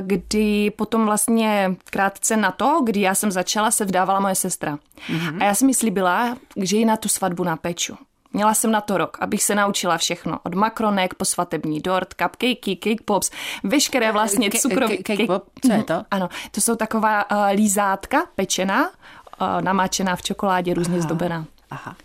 kdy 0.00 0.70
potom 0.70 1.04
vlastně 1.04 1.76
krátce 1.84 2.36
na 2.36 2.50
to, 2.50 2.80
kdy 2.84 3.00
já 3.00 3.14
jsem 3.14 3.30
začala, 3.30 3.70
se 3.70 3.84
vdávala 3.84 4.20
moje 4.20 4.34
sestra. 4.34 4.78
Mm-hmm. 5.08 5.42
A 5.42 5.44
já 5.44 5.54
jsem 5.54 5.66
mi 5.66 5.74
slíbila, 5.74 6.36
že 6.56 6.76
ji 6.76 6.84
na 6.84 6.96
tu 6.96 7.08
svatbu 7.08 7.44
napeču. 7.44 7.96
Měla 8.32 8.54
jsem 8.54 8.70
na 8.70 8.80
to 8.80 8.98
rok, 8.98 9.16
abych 9.20 9.42
se 9.42 9.54
naučila 9.54 9.98
všechno. 9.98 10.38
Od 10.42 10.54
makronek 10.54 11.14
po 11.14 11.24
svatební 11.24 11.80
dort, 11.80 12.14
cupcakey, 12.22 12.76
cake 12.76 13.02
pops, 13.04 13.30
veškeré 13.62 14.12
vlastně 14.12 14.50
cukrové... 14.50 14.96
Cake 14.96 15.26
pop, 15.26 15.44
co 15.66 15.72
je 15.72 15.84
to? 15.84 15.94
Mhm, 15.94 16.04
ano, 16.10 16.28
to 16.50 16.60
jsou 16.60 16.76
taková 16.76 17.30
uh, 17.30 17.36
lízátka 17.54 18.26
pečená, 18.34 18.88
uh, 18.88 19.60
namáčená 19.60 20.16
v 20.16 20.22
čokoládě, 20.22 20.74
různě 20.74 20.94
aha, 20.94 21.02
zdobená. 21.02 21.44
Aha. 21.70 21.96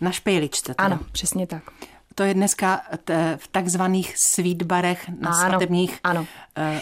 Na 0.00 0.10
špejličce 0.10 0.74
teda. 0.74 0.86
Ano, 0.86 0.98
přesně 1.12 1.46
tak. 1.46 1.62
To 2.18 2.22
je 2.22 2.34
dneska 2.34 2.80
t- 3.04 3.36
v 3.40 3.48
takzvaných 3.48 4.18
sweet 4.18 4.62
barech 4.62 5.08
na 5.20 5.30
ano, 5.30 5.48
svatebních 5.50 5.98
Ano, 6.04 6.26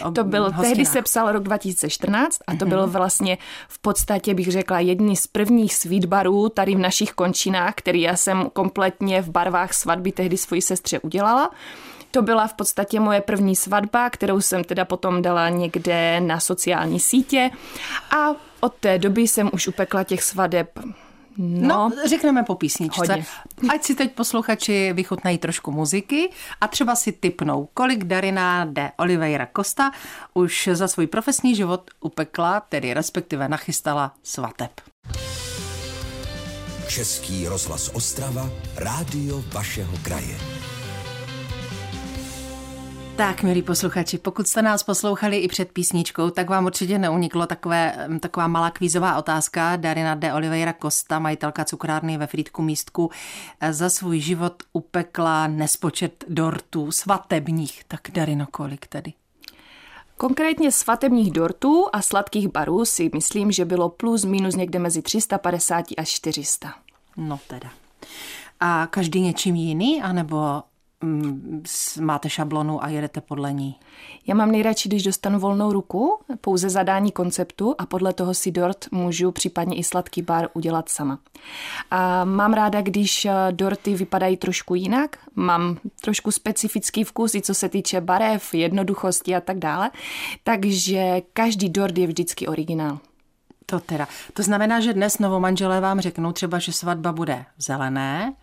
uh, 0.05 0.13
to 0.13 0.23
byl, 0.23 0.43
hostinách. 0.43 0.61
tehdy 0.65 0.85
se 0.85 1.01
psal 1.01 1.31
rok 1.31 1.43
2014 1.43 2.39
a 2.47 2.55
to 2.55 2.65
bylo 2.65 2.87
vlastně 2.87 3.37
v 3.67 3.79
podstatě, 3.79 4.33
bych 4.33 4.51
řekla, 4.51 4.79
jedný 4.79 5.15
z 5.15 5.27
prvních 5.27 5.75
sweet 5.75 6.05
barů 6.05 6.49
tady 6.49 6.75
v 6.75 6.79
našich 6.79 7.11
končinách, 7.11 7.73
který 7.75 8.01
já 8.01 8.15
jsem 8.15 8.49
kompletně 8.53 9.21
v 9.21 9.29
barvách 9.29 9.73
svatby 9.73 10.11
tehdy 10.11 10.37
svoji 10.37 10.61
sestře 10.61 10.99
udělala. 10.99 11.51
To 12.11 12.21
byla 12.21 12.47
v 12.47 12.53
podstatě 12.53 12.99
moje 12.99 13.21
první 13.21 13.55
svatba, 13.55 14.09
kterou 14.09 14.41
jsem 14.41 14.63
teda 14.63 14.85
potom 14.85 15.21
dala 15.21 15.49
někde 15.49 16.21
na 16.21 16.39
sociální 16.39 16.99
sítě 16.99 17.51
a 18.17 18.29
od 18.59 18.73
té 18.79 18.97
doby 18.99 19.21
jsem 19.21 19.49
už 19.53 19.67
upekla 19.67 20.03
těch 20.03 20.23
svadeb 20.23 20.79
No, 21.37 21.89
no 21.89 21.91
řekneme 22.05 22.43
po 22.43 22.55
písničce. 22.55 22.99
Hodně. 22.99 23.25
Ať 23.69 23.83
si 23.83 23.95
teď 23.95 24.11
posluchači 24.11 24.93
vychutnají 24.93 25.37
trošku 25.37 25.71
muziky 25.71 26.29
a 26.61 26.67
třeba 26.67 26.95
si 26.95 27.11
typnou, 27.11 27.69
kolik 27.73 28.03
Darina 28.03 28.65
de 28.65 28.91
Oliveira 28.97 29.47
Costa 29.55 29.91
už 30.33 30.69
za 30.73 30.87
svůj 30.87 31.07
profesní 31.07 31.55
život 31.55 31.91
upekla, 31.99 32.59
tedy 32.59 32.93
respektive 32.93 33.49
nachystala 33.49 34.13
svateb. 34.23 34.71
Český 36.87 37.47
rozhlas 37.47 37.89
Ostrava, 37.93 38.49
rádio 38.77 39.43
vašeho 39.53 39.97
kraje. 40.01 40.37
Tak, 43.17 43.43
milí 43.43 43.61
posluchači, 43.61 44.17
pokud 44.17 44.47
jste 44.47 44.61
nás 44.61 44.83
poslouchali 44.83 45.37
i 45.37 45.47
před 45.47 45.71
písničkou, 45.71 46.29
tak 46.29 46.49
vám 46.49 46.65
určitě 46.65 46.97
neuniklo 46.97 47.45
takové, 47.45 48.07
taková 48.19 48.47
malá 48.47 48.71
kvízová 48.71 49.17
otázka. 49.17 49.75
Darina 49.75 50.15
de 50.15 50.33
Oliveira 50.33 50.73
Costa, 50.81 51.19
majitelka 51.19 51.65
cukrárny 51.65 52.17
ve 52.17 52.27
Frýdku 52.27 52.61
místku, 52.61 53.11
za 53.71 53.89
svůj 53.89 54.19
život 54.19 54.63
upekla 54.73 55.47
nespočet 55.47 56.23
dortů 56.27 56.91
svatebních. 56.91 57.83
Tak 57.87 58.01
Darino, 58.13 58.47
kolik 58.51 58.87
tedy? 58.87 59.13
Konkrétně 60.17 60.71
svatebních 60.71 61.31
dortů 61.31 61.85
a 61.93 62.01
sladkých 62.01 62.47
barů 62.47 62.85
si 62.85 63.09
myslím, 63.13 63.51
že 63.51 63.65
bylo 63.65 63.89
plus 63.89 64.25
minus 64.25 64.55
někde 64.55 64.79
mezi 64.79 65.01
350 65.01 65.85
až 65.97 66.09
400. 66.09 66.73
No 67.17 67.39
teda. 67.47 67.69
A 68.59 68.87
každý 68.87 69.21
něčím 69.21 69.55
jiný, 69.55 70.01
anebo 70.01 70.37
Mm, 70.37 70.74
máte 71.99 72.29
šablonu 72.29 72.83
a 72.83 72.89
jedete 72.89 73.21
podle 73.21 73.53
ní? 73.53 73.75
Já 74.27 74.35
mám 74.35 74.51
nejradši, 74.51 74.89
když 74.89 75.03
dostanu 75.03 75.39
volnou 75.39 75.71
ruku, 75.71 76.19
pouze 76.41 76.69
zadání 76.69 77.11
konceptu 77.11 77.75
a 77.77 77.85
podle 77.85 78.13
toho 78.13 78.33
si 78.33 78.51
dort 78.51 78.85
můžu 78.91 79.31
případně 79.31 79.77
i 79.77 79.83
sladký 79.83 80.21
bar 80.21 80.49
udělat 80.53 80.89
sama. 80.89 81.19
A 81.91 82.25
mám 82.25 82.53
ráda, 82.53 82.81
když 82.81 83.25
eh, 83.25 83.33
dorty 83.51 83.95
vypadají 83.95 84.37
trošku 84.37 84.75
jinak, 84.75 85.17
mám 85.35 85.77
trošku 86.01 86.31
specifický 86.31 87.03
vkus 87.03 87.35
i 87.35 87.41
co 87.41 87.53
se 87.53 87.69
týče 87.69 88.01
barev, 88.01 88.53
jednoduchosti 88.53 89.35
a 89.35 89.41
tak 89.41 89.57
dále, 89.59 89.91
takže 90.43 91.21
každý 91.33 91.69
dort 91.69 91.97
je 91.97 92.07
vždycky 92.07 92.47
originál. 92.47 92.99
To 93.65 93.79
teda. 93.79 94.07
To 94.33 94.43
znamená, 94.43 94.79
že 94.79 94.93
dnes 94.93 95.19
novomanželé 95.19 95.81
vám 95.81 95.99
řeknou 95.99 96.31
třeba, 96.31 96.59
že 96.59 96.73
svatba 96.73 97.11
bude 97.11 97.45
zelené, 97.57 98.33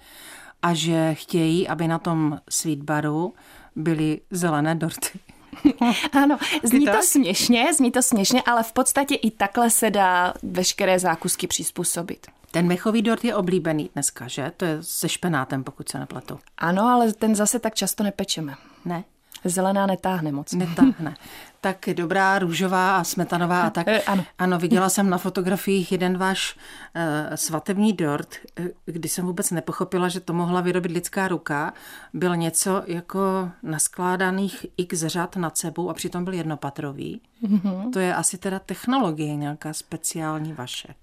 a 0.62 0.74
že 0.74 1.14
chtějí, 1.14 1.68
aby 1.68 1.88
na 1.88 1.98
tom 1.98 2.38
sweet 2.50 2.78
baru 2.78 3.34
byly 3.76 4.20
zelené 4.30 4.74
dorty. 4.74 5.18
ano, 6.12 6.38
zní 6.62 6.86
to 6.86 7.02
směšně, 7.02 7.74
zní 7.74 7.90
to 7.90 8.02
směšně, 8.02 8.42
ale 8.42 8.62
v 8.62 8.72
podstatě 8.72 9.14
i 9.14 9.30
takhle 9.30 9.70
se 9.70 9.90
dá 9.90 10.34
veškeré 10.42 10.98
zákusky 10.98 11.46
přizpůsobit. 11.46 12.26
Ten 12.50 12.66
mechový 12.66 13.02
dort 13.02 13.24
je 13.24 13.34
oblíbený 13.34 13.90
dneska, 13.92 14.28
že? 14.28 14.52
To 14.56 14.64
je 14.64 14.78
se 14.80 15.08
špenátem, 15.08 15.64
pokud 15.64 15.88
se 15.88 15.98
nepletu. 15.98 16.38
Ano, 16.58 16.82
ale 16.82 17.12
ten 17.12 17.34
zase 17.34 17.58
tak 17.58 17.74
často 17.74 18.02
nepečeme. 18.02 18.54
Ne? 18.84 19.04
Zelená 19.44 19.86
netáhne 19.86 20.32
moc. 20.32 20.52
Netáhne. 20.62 21.16
tak 21.60 21.88
dobrá, 21.92 22.38
růžová 22.38 22.96
a 22.98 23.04
smetanová 23.04 23.62
a 23.62 23.70
tak. 23.70 23.88
Eh, 23.88 24.02
ano. 24.02 24.24
ano, 24.38 24.58
viděla 24.58 24.88
jsem 24.88 25.10
na 25.10 25.18
fotografiích 25.18 25.92
jeden 25.92 26.18
váš 26.18 26.56
uh, 26.56 27.34
svatební 27.34 27.92
dort, 27.92 28.34
eh, 28.58 28.68
kdy 28.84 29.08
jsem 29.08 29.26
vůbec 29.26 29.50
nepochopila, 29.50 30.08
že 30.08 30.20
to 30.20 30.32
mohla 30.32 30.60
vyrobit 30.60 30.92
lidská 30.92 31.28
ruka. 31.28 31.72
Byl 32.14 32.36
něco 32.36 32.82
jako 32.86 33.50
naskládaných 33.62 34.66
x 34.76 34.98
řad 34.98 35.36
nad 35.36 35.58
sebou 35.58 35.90
a 35.90 35.94
přitom 35.94 36.24
byl 36.24 36.34
jednopatrový. 36.34 37.20
Mm-hmm. 37.44 37.90
To 37.92 37.98
je 37.98 38.14
asi 38.14 38.38
teda 38.38 38.58
technologie 38.58 39.36
nějaká 39.36 39.72
speciální 39.72 40.52
vaše. 40.52 40.94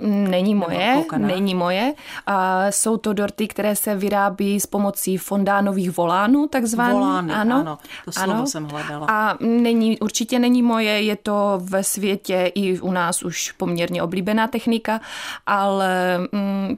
Není 0.00 0.54
moje, 0.54 1.04
není 1.16 1.54
moje. 1.54 1.94
A 2.26 2.66
jsou 2.70 2.96
to 2.96 3.12
dorty, 3.12 3.48
které 3.48 3.76
se 3.76 3.96
vyrábí 3.96 4.60
s 4.60 4.66
pomocí 4.66 5.16
fondánových 5.16 5.96
volánů, 5.96 6.48
takzvaných. 6.48 6.94
Volány, 6.94 7.32
ano, 7.32 7.56
ano, 7.56 7.78
to 8.04 8.12
slovo 8.12 8.32
ano. 8.32 8.46
jsem 8.46 8.64
hledala. 8.64 9.06
A 9.10 9.36
není, 9.40 9.98
určitě 9.98 10.38
není 10.38 10.62
moje, 10.62 11.02
je 11.02 11.16
to 11.16 11.60
ve 11.62 11.84
světě 11.84 12.52
i 12.54 12.80
u 12.80 12.92
nás 12.92 13.22
už 13.22 13.52
poměrně 13.52 14.02
oblíbená 14.02 14.46
technika, 14.46 15.00
ale 15.46 16.18
mm, 16.32 16.76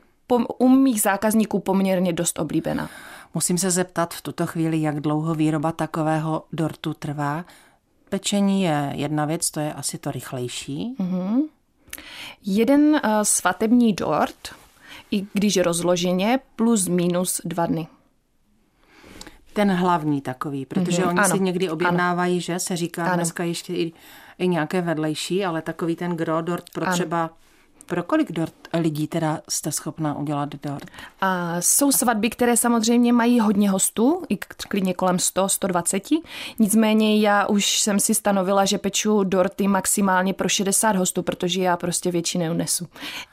u 0.59 0.69
mých 0.69 1.01
zákazníků 1.01 1.61
poměrně 1.61 2.13
dost 2.13 2.39
oblíbená. 2.39 2.89
Musím 3.35 3.59
se 3.59 3.71
zeptat 3.71 4.15
v 4.15 4.23
tuto 4.23 4.47
chvíli, 4.47 4.83
jak 4.83 5.01
dlouho 5.01 5.35
výroba 5.35 5.73
takového 5.73 6.45
dortu 6.53 6.95
trvá. 6.95 7.45
Pečení 8.09 8.63
je 8.63 8.93
jedna 8.95 9.25
věc, 9.25 9.51
to 9.51 9.61
je 9.61 9.73
asi 9.73 9.99
to 9.99 10.11
rychlejší. 10.11 10.97
Mm-hmm. 10.99 11.43
Jeden 12.43 12.81
uh, 12.81 13.01
svatební 13.23 13.93
dort, 13.93 14.55
i 15.11 15.27
když 15.33 15.57
rozloženě, 15.57 16.41
plus 16.57 16.89
minus 16.89 17.41
dva 17.45 17.67
dny. 17.67 17.87
Ten 19.53 19.71
hlavní 19.71 20.21
takový, 20.21 20.67
protože 20.67 21.03
mm-hmm, 21.03 21.09
oni 21.09 21.19
ano, 21.19 21.37
si 21.37 21.43
někdy 21.43 21.71
objednávají, 21.71 22.35
ano. 22.35 22.41
že 22.41 22.59
se 22.59 22.77
říká 22.77 23.05
ano. 23.05 23.15
dneska 23.15 23.45
ještě 23.45 23.73
i, 23.75 23.93
i 24.39 24.49
nějaké 24.49 24.81
vedlejší, 24.81 25.45
ale 25.45 25.63
takový 25.63 25.97
ten 25.97 26.17
gro 26.17 26.43
dort 26.43 26.71
pro 26.71 26.87
ano. 26.87 26.93
třeba 26.93 27.31
pro 27.93 28.03
kolik 28.03 28.33
dort 28.33 28.55
lidí 28.75 29.07
teda 29.07 29.41
jste 29.49 29.73
schopná 29.73 30.19
udělat 30.19 30.49
dort? 30.55 30.91
A 31.21 31.57
jsou 31.61 31.93
svatby, 31.93 32.31
které 32.31 32.57
samozřejmě 32.57 33.13
mají 33.13 33.41
hodně 33.41 33.71
hostů, 33.71 34.23
i 34.29 34.37
klidně 34.69 34.95
kolem 34.95 35.19
100, 35.19 35.49
120. 35.49 36.03
Nicméně 36.59 37.21
já 37.21 37.47
už 37.47 37.81
jsem 37.81 38.01
si 38.01 38.15
stanovila, 38.15 38.65
že 38.65 38.79
peču 38.79 39.25
dorty 39.25 39.69
maximálně 39.69 40.35
pro 40.35 40.49
60 40.49 40.97
hostů, 40.97 41.23
protože 41.23 41.63
já 41.63 41.77
prostě 41.77 42.11
většinu 42.11 42.45
neunesu. 42.45 42.89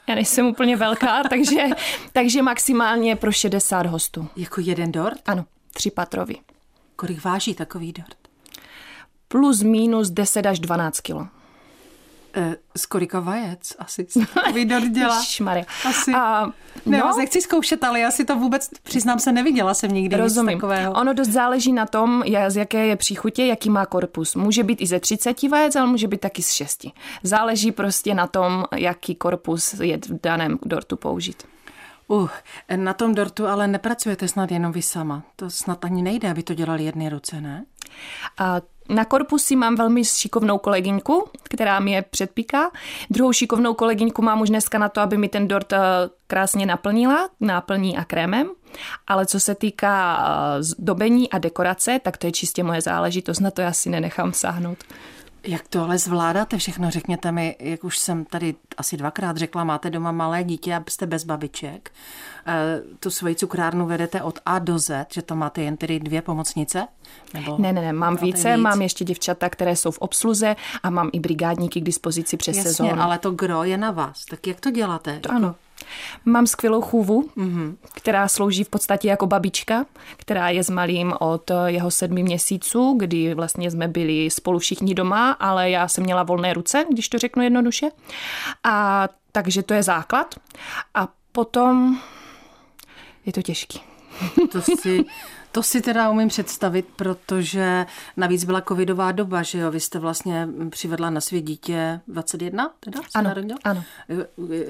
Já 0.08 0.14
nejsem 0.14 0.46
úplně 0.46 0.76
velká, 0.76 1.22
takže, 1.30 1.64
takže 2.12 2.42
maximálně 2.42 3.16
pro 3.16 3.32
60 3.32 3.86
hostů. 3.86 4.28
Jako 4.36 4.60
jeden 4.60 4.92
dort? 4.92 5.20
Ano, 5.26 5.44
tři 5.74 5.90
patrový. 5.90 6.40
Kolik 6.96 7.24
váží 7.24 7.54
takový 7.54 7.92
dort? 7.92 8.16
Plus 9.28 9.62
minus 9.62 10.10
10 10.10 10.46
až 10.46 10.58
12 10.58 11.00
kilo. 11.00 11.28
Eh, 12.34 12.56
z 12.76 12.86
kolika 12.86 13.20
vajec 13.20 13.72
asi 13.78 14.06
dort 14.64 14.88
dělá? 14.88 15.22
Šmary. 15.22 15.64
Asi. 15.88 16.12
A, 16.12 16.52
no, 16.86 17.16
nechci 17.18 17.40
zkoušet, 17.40 17.84
ale 17.84 18.00
já 18.00 18.10
si 18.10 18.24
to 18.24 18.36
vůbec, 18.36 18.70
přiznám 18.82 19.18
se, 19.18 19.32
neviděla 19.32 19.74
jsem 19.74 19.90
nikdy 19.90 20.16
Rozumím. 20.16 20.48
nic 20.48 20.60
takového. 20.60 20.92
Ono 20.92 21.12
dost 21.14 21.28
záleží 21.28 21.72
na 21.72 21.86
tom, 21.86 22.22
z 22.48 22.56
jaké 22.56 22.86
je 22.86 22.96
příchutě, 22.96 23.46
jaký 23.46 23.70
má 23.70 23.86
korpus. 23.86 24.34
Může 24.34 24.64
být 24.64 24.80
i 24.80 24.86
ze 24.86 25.00
30 25.00 25.42
vajec, 25.42 25.76
ale 25.76 25.86
může 25.86 26.08
být 26.08 26.20
taky 26.20 26.42
z 26.42 26.50
6. 26.50 26.86
Záleží 27.22 27.72
prostě 27.72 28.14
na 28.14 28.26
tom, 28.26 28.64
jaký 28.76 29.14
korpus 29.14 29.74
je 29.74 29.96
v 29.96 30.20
daném 30.22 30.58
dortu 30.64 30.96
použít. 30.96 31.42
Uh, 32.08 32.28
na 32.76 32.94
tom 32.94 33.14
dortu 33.14 33.46
ale 33.46 33.68
nepracujete 33.68 34.28
snad 34.28 34.50
jenom 34.50 34.72
vy 34.72 34.82
sama. 34.82 35.22
To 35.36 35.50
snad 35.50 35.84
ani 35.84 36.02
nejde, 36.02 36.30
aby 36.30 36.42
to 36.42 36.54
dělali 36.54 36.84
jedny 36.84 37.08
ruce, 37.08 37.40
ne? 37.40 37.64
A 38.38 38.60
na 38.90 39.04
korpusi 39.04 39.56
mám 39.56 39.76
velmi 39.76 40.04
šikovnou 40.04 40.58
kolegyňku, 40.58 41.28
která 41.42 41.80
mi 41.80 41.92
je 41.92 42.02
předpíká. 42.02 42.70
Druhou 43.10 43.32
šikovnou 43.32 43.74
kolegyňku 43.74 44.22
mám 44.22 44.40
už 44.40 44.48
dneska 44.48 44.78
na 44.78 44.88
to, 44.88 45.00
aby 45.00 45.16
mi 45.16 45.28
ten 45.28 45.48
dort 45.48 45.72
eh, 45.72 45.78
krásně 46.26 46.66
naplnila, 46.66 47.28
náplní 47.40 47.98
a 47.98 48.04
krémem. 48.04 48.50
Ale 49.06 49.26
co 49.26 49.40
se 49.40 49.54
týká 49.54 50.18
eh, 50.18 50.62
zdobení 50.62 51.30
a 51.30 51.38
dekorace, 51.38 52.00
tak 52.02 52.16
to 52.16 52.26
je 52.26 52.32
čistě 52.32 52.62
moje 52.62 52.80
záležitost, 52.80 53.40
na 53.40 53.50
to 53.50 53.60
já 53.60 53.72
si 53.72 53.90
nenechám 53.90 54.32
sáhnout. 54.32 54.78
Jak 55.42 55.68
to 55.68 55.82
ale 55.82 55.98
zvládáte 55.98 56.58
všechno? 56.58 56.90
Řekněte 56.90 57.32
mi, 57.32 57.56
jak 57.60 57.84
už 57.84 57.98
jsem 57.98 58.24
tady 58.24 58.54
asi 58.76 58.96
dvakrát 58.96 59.36
řekla, 59.36 59.64
máte 59.64 59.90
doma 59.90 60.12
malé 60.12 60.44
dítě 60.44 60.74
a 60.74 60.84
jste 60.88 61.06
bez 61.06 61.24
babiček. 61.24 61.92
E, 62.46 62.80
tu 63.00 63.10
svoji 63.10 63.34
cukrárnu 63.34 63.86
vedete 63.86 64.22
od 64.22 64.38
A 64.46 64.58
do 64.58 64.78
Z, 64.78 65.06
že 65.12 65.22
to 65.22 65.36
máte 65.36 65.62
jen 65.62 65.76
tedy 65.76 66.00
dvě 66.00 66.22
pomocnice? 66.22 66.86
Nebo 67.34 67.56
ne, 67.58 67.72
ne, 67.72 67.80
ne, 67.80 67.92
mám 67.92 68.16
více, 68.16 68.54
víc? 68.54 68.62
mám 68.62 68.82
ještě 68.82 69.04
děvčata, 69.04 69.48
které 69.48 69.76
jsou 69.76 69.90
v 69.90 69.98
obsluze 69.98 70.56
a 70.82 70.90
mám 70.90 71.10
i 71.12 71.20
brigádníky 71.20 71.80
k 71.80 71.84
dispozici 71.84 72.36
přes 72.36 72.56
Jasně, 72.56 72.70
sezónu. 72.70 73.02
ale 73.02 73.18
to 73.18 73.30
gro 73.30 73.64
je 73.64 73.76
na 73.78 73.90
vás. 73.90 74.24
Tak 74.24 74.46
jak 74.46 74.60
to 74.60 74.70
děláte? 74.70 75.20
To 75.20 75.32
ano. 75.32 75.54
Mám 76.24 76.46
skvělou 76.46 76.80
chůvu, 76.80 77.30
mm-hmm. 77.36 77.76
která 77.94 78.28
slouží 78.28 78.64
v 78.64 78.68
podstatě 78.68 79.08
jako 79.08 79.26
babička, 79.26 79.86
která 80.16 80.48
je 80.48 80.64
s 80.64 80.70
malým 80.70 81.12
od 81.20 81.50
jeho 81.66 81.90
sedmi 81.90 82.22
měsíců, 82.22 82.96
kdy 82.98 83.34
vlastně 83.34 83.70
jsme 83.70 83.88
byli 83.88 84.30
spolu 84.30 84.58
všichni 84.58 84.94
doma, 84.94 85.32
ale 85.32 85.70
já 85.70 85.88
jsem 85.88 86.04
měla 86.04 86.22
volné 86.22 86.54
ruce, 86.54 86.84
když 86.90 87.08
to 87.08 87.18
řeknu 87.18 87.42
jednoduše. 87.42 87.88
A 88.64 89.08
takže 89.32 89.62
to 89.62 89.74
je 89.74 89.82
základ. 89.82 90.34
A 90.94 91.08
potom 91.32 92.00
je 93.26 93.32
to 93.32 93.42
těžký. 93.42 93.80
To 94.52 94.62
si, 94.62 94.76
to 95.52 95.62
si 95.62 95.80
teda 95.80 96.10
umím 96.10 96.28
představit, 96.28 96.86
protože 96.96 97.86
navíc 98.16 98.44
byla 98.44 98.60
covidová 98.60 99.12
doba, 99.12 99.42
že 99.42 99.58
jo? 99.58 99.70
Vy 99.70 99.80
jste 99.80 99.98
vlastně 99.98 100.48
přivedla 100.70 101.10
na 101.10 101.20
svět 101.20 101.42
dítě 101.42 102.00
21, 102.08 102.70
teda? 102.80 103.00
Ano, 103.14 103.34
ano. 103.64 103.84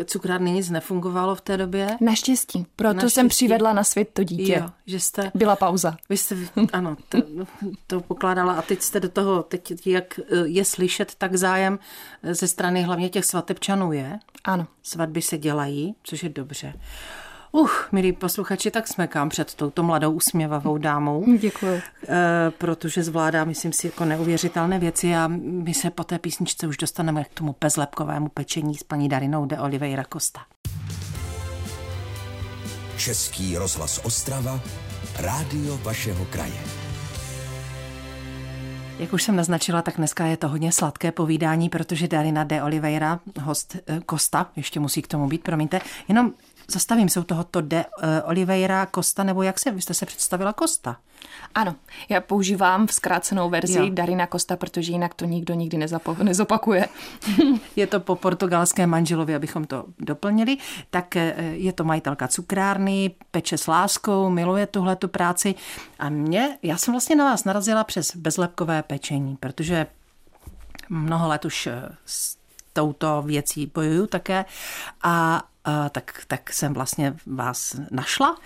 Cukrárny 0.04 0.50
nic 0.50 0.70
nefungovalo 0.70 1.34
v 1.34 1.40
té 1.40 1.56
době? 1.56 1.96
Naštěstí, 2.00 2.66
proto 2.76 2.94
Naštěstí. 2.94 3.14
jsem 3.14 3.28
přivedla 3.28 3.72
na 3.72 3.84
svět 3.84 4.08
to 4.12 4.25
dítě. 4.25 4.58
Jo, 4.60 4.70
že 4.87 5.00
jste... 5.00 5.30
Byla 5.34 5.56
pauza. 5.56 5.96
Vy 6.08 6.16
jste, 6.16 6.37
ano, 6.72 6.96
to, 7.08 7.18
to 7.87 8.00
pokládala 8.00 8.52
a 8.52 8.62
teď 8.62 8.82
jste 8.82 9.00
do 9.00 9.08
toho, 9.08 9.42
teď 9.42 9.87
jak 9.87 10.20
je 10.44 10.64
slyšet, 10.64 11.14
tak 11.14 11.37
zájem 11.37 11.78
ze 12.22 12.49
strany 12.49 12.82
hlavně 12.82 13.08
těch 13.08 13.25
svatebčanů 13.25 13.92
je. 13.92 14.18
Ano. 14.44 14.66
Svatby 14.82 15.22
se 15.22 15.38
dělají, 15.38 15.94
což 16.02 16.22
je 16.22 16.28
dobře. 16.28 16.72
Uch, 17.52 17.88
milí 17.92 18.12
posluchači, 18.12 18.71
tak 18.71 18.88
smekám 18.88 19.28
před 19.28 19.54
touto 19.54 19.83
mladou 19.83 20.12
usměvavou 20.12 20.78
dámou. 20.78 21.25
Děkuji. 21.38 21.83
E, 22.09 22.50
protože 22.59 23.02
zvládá, 23.02 23.45
myslím 23.45 23.73
si, 23.73 23.87
jako 23.87 24.04
neuvěřitelné 24.04 24.78
věci 24.78 25.14
a 25.14 25.28
my 25.38 25.75
se 25.75 25.90
po 25.90 26.04
té 26.04 26.19
písničce 26.19 26.66
už 26.66 26.76
dostaneme 26.76 27.25
k 27.25 27.28
tomu 27.28 27.57
bezlepkovému 27.61 28.28
pečení 28.28 28.75
s 28.75 28.83
paní 28.83 29.09
Darinou 29.09 29.47
de 29.47 29.59
Oliveira 29.59 30.04
Costa. 30.12 30.40
Český 32.97 33.57
rozhlas 33.57 34.00
Ostrava, 34.04 34.61
rádio 35.19 35.78
vašeho 35.83 36.25
kraje. 36.25 36.61
Jak 39.00 39.12
už 39.12 39.23
jsem 39.23 39.37
naznačila, 39.37 39.83
tak 39.83 39.97
dneska 39.97 40.26
je 40.26 40.37
to 40.37 40.49
hodně 40.49 40.73
sladké 40.73 41.12
povídání, 41.12 41.69
protože 41.69 42.09
Darina 42.09 42.45
de 42.45 42.62
Oliveira, 42.62 43.21
host 43.42 43.76
Kosta, 44.07 44.47
eh, 44.49 44.52
ještě 44.57 44.80
musí 44.80 45.02
k 45.02 45.07
tomu 45.07 45.28
být, 45.28 45.42
promiňte, 45.42 45.80
jenom 46.09 46.33
zastavím 46.70 47.08
se 47.08 47.20
u 47.20 47.24
tohoto 47.24 47.60
de 47.60 47.84
uh, 47.84 48.08
Oliveira 48.24 48.86
Costa, 48.94 49.24
nebo 49.24 49.42
jak 49.42 49.58
se, 49.58 49.70
vy 49.70 49.82
jste 49.82 49.94
se 49.94 50.06
představila 50.06 50.52
Costa? 50.52 50.96
Ano, 51.54 51.74
já 52.08 52.20
používám 52.20 52.86
v 52.86 52.92
zkrácenou 52.92 53.50
verzi 53.50 53.78
jo. 53.78 53.88
Darina 53.90 54.26
Costa, 54.26 54.56
protože 54.56 54.92
jinak 54.92 55.14
to 55.14 55.24
nikdo 55.24 55.54
nikdy 55.54 55.78
nezapo- 55.78 56.22
nezopakuje. 56.22 56.88
je 57.76 57.86
to 57.86 58.00
po 58.00 58.16
portugalském 58.16 58.90
manželovi, 58.90 59.34
abychom 59.34 59.64
to 59.64 59.84
doplnili. 59.98 60.56
Tak 60.90 61.16
eh, 61.16 61.34
je 61.52 61.72
to 61.72 61.84
majitelka 61.84 62.28
cukrárny, 62.28 63.10
peče 63.30 63.58
s 63.58 63.66
láskou, 63.66 64.30
miluje 64.30 64.66
tuhle 64.66 64.96
tu 64.96 65.08
práci. 65.08 65.54
A 65.98 66.08
mě, 66.08 66.58
já 66.62 66.76
jsem 66.76 66.94
vlastně 66.94 67.16
na 67.16 67.24
vás 67.24 67.44
narazila 67.44 67.84
přes 67.84 68.16
bezlepkové 68.16 68.82
pečení, 68.82 69.36
protože 69.36 69.86
mnoho 70.88 71.28
let 71.28 71.44
už 71.44 71.66
eh, 71.66 71.88
touto 72.72 73.22
věcí 73.22 73.70
bojuju 73.74 74.06
také 74.06 74.44
a 75.02 75.42
tak, 75.90 76.22
tak 76.26 76.52
jsem 76.52 76.74
vlastně 76.74 77.16
vás 77.26 77.80
našla. 77.90 78.38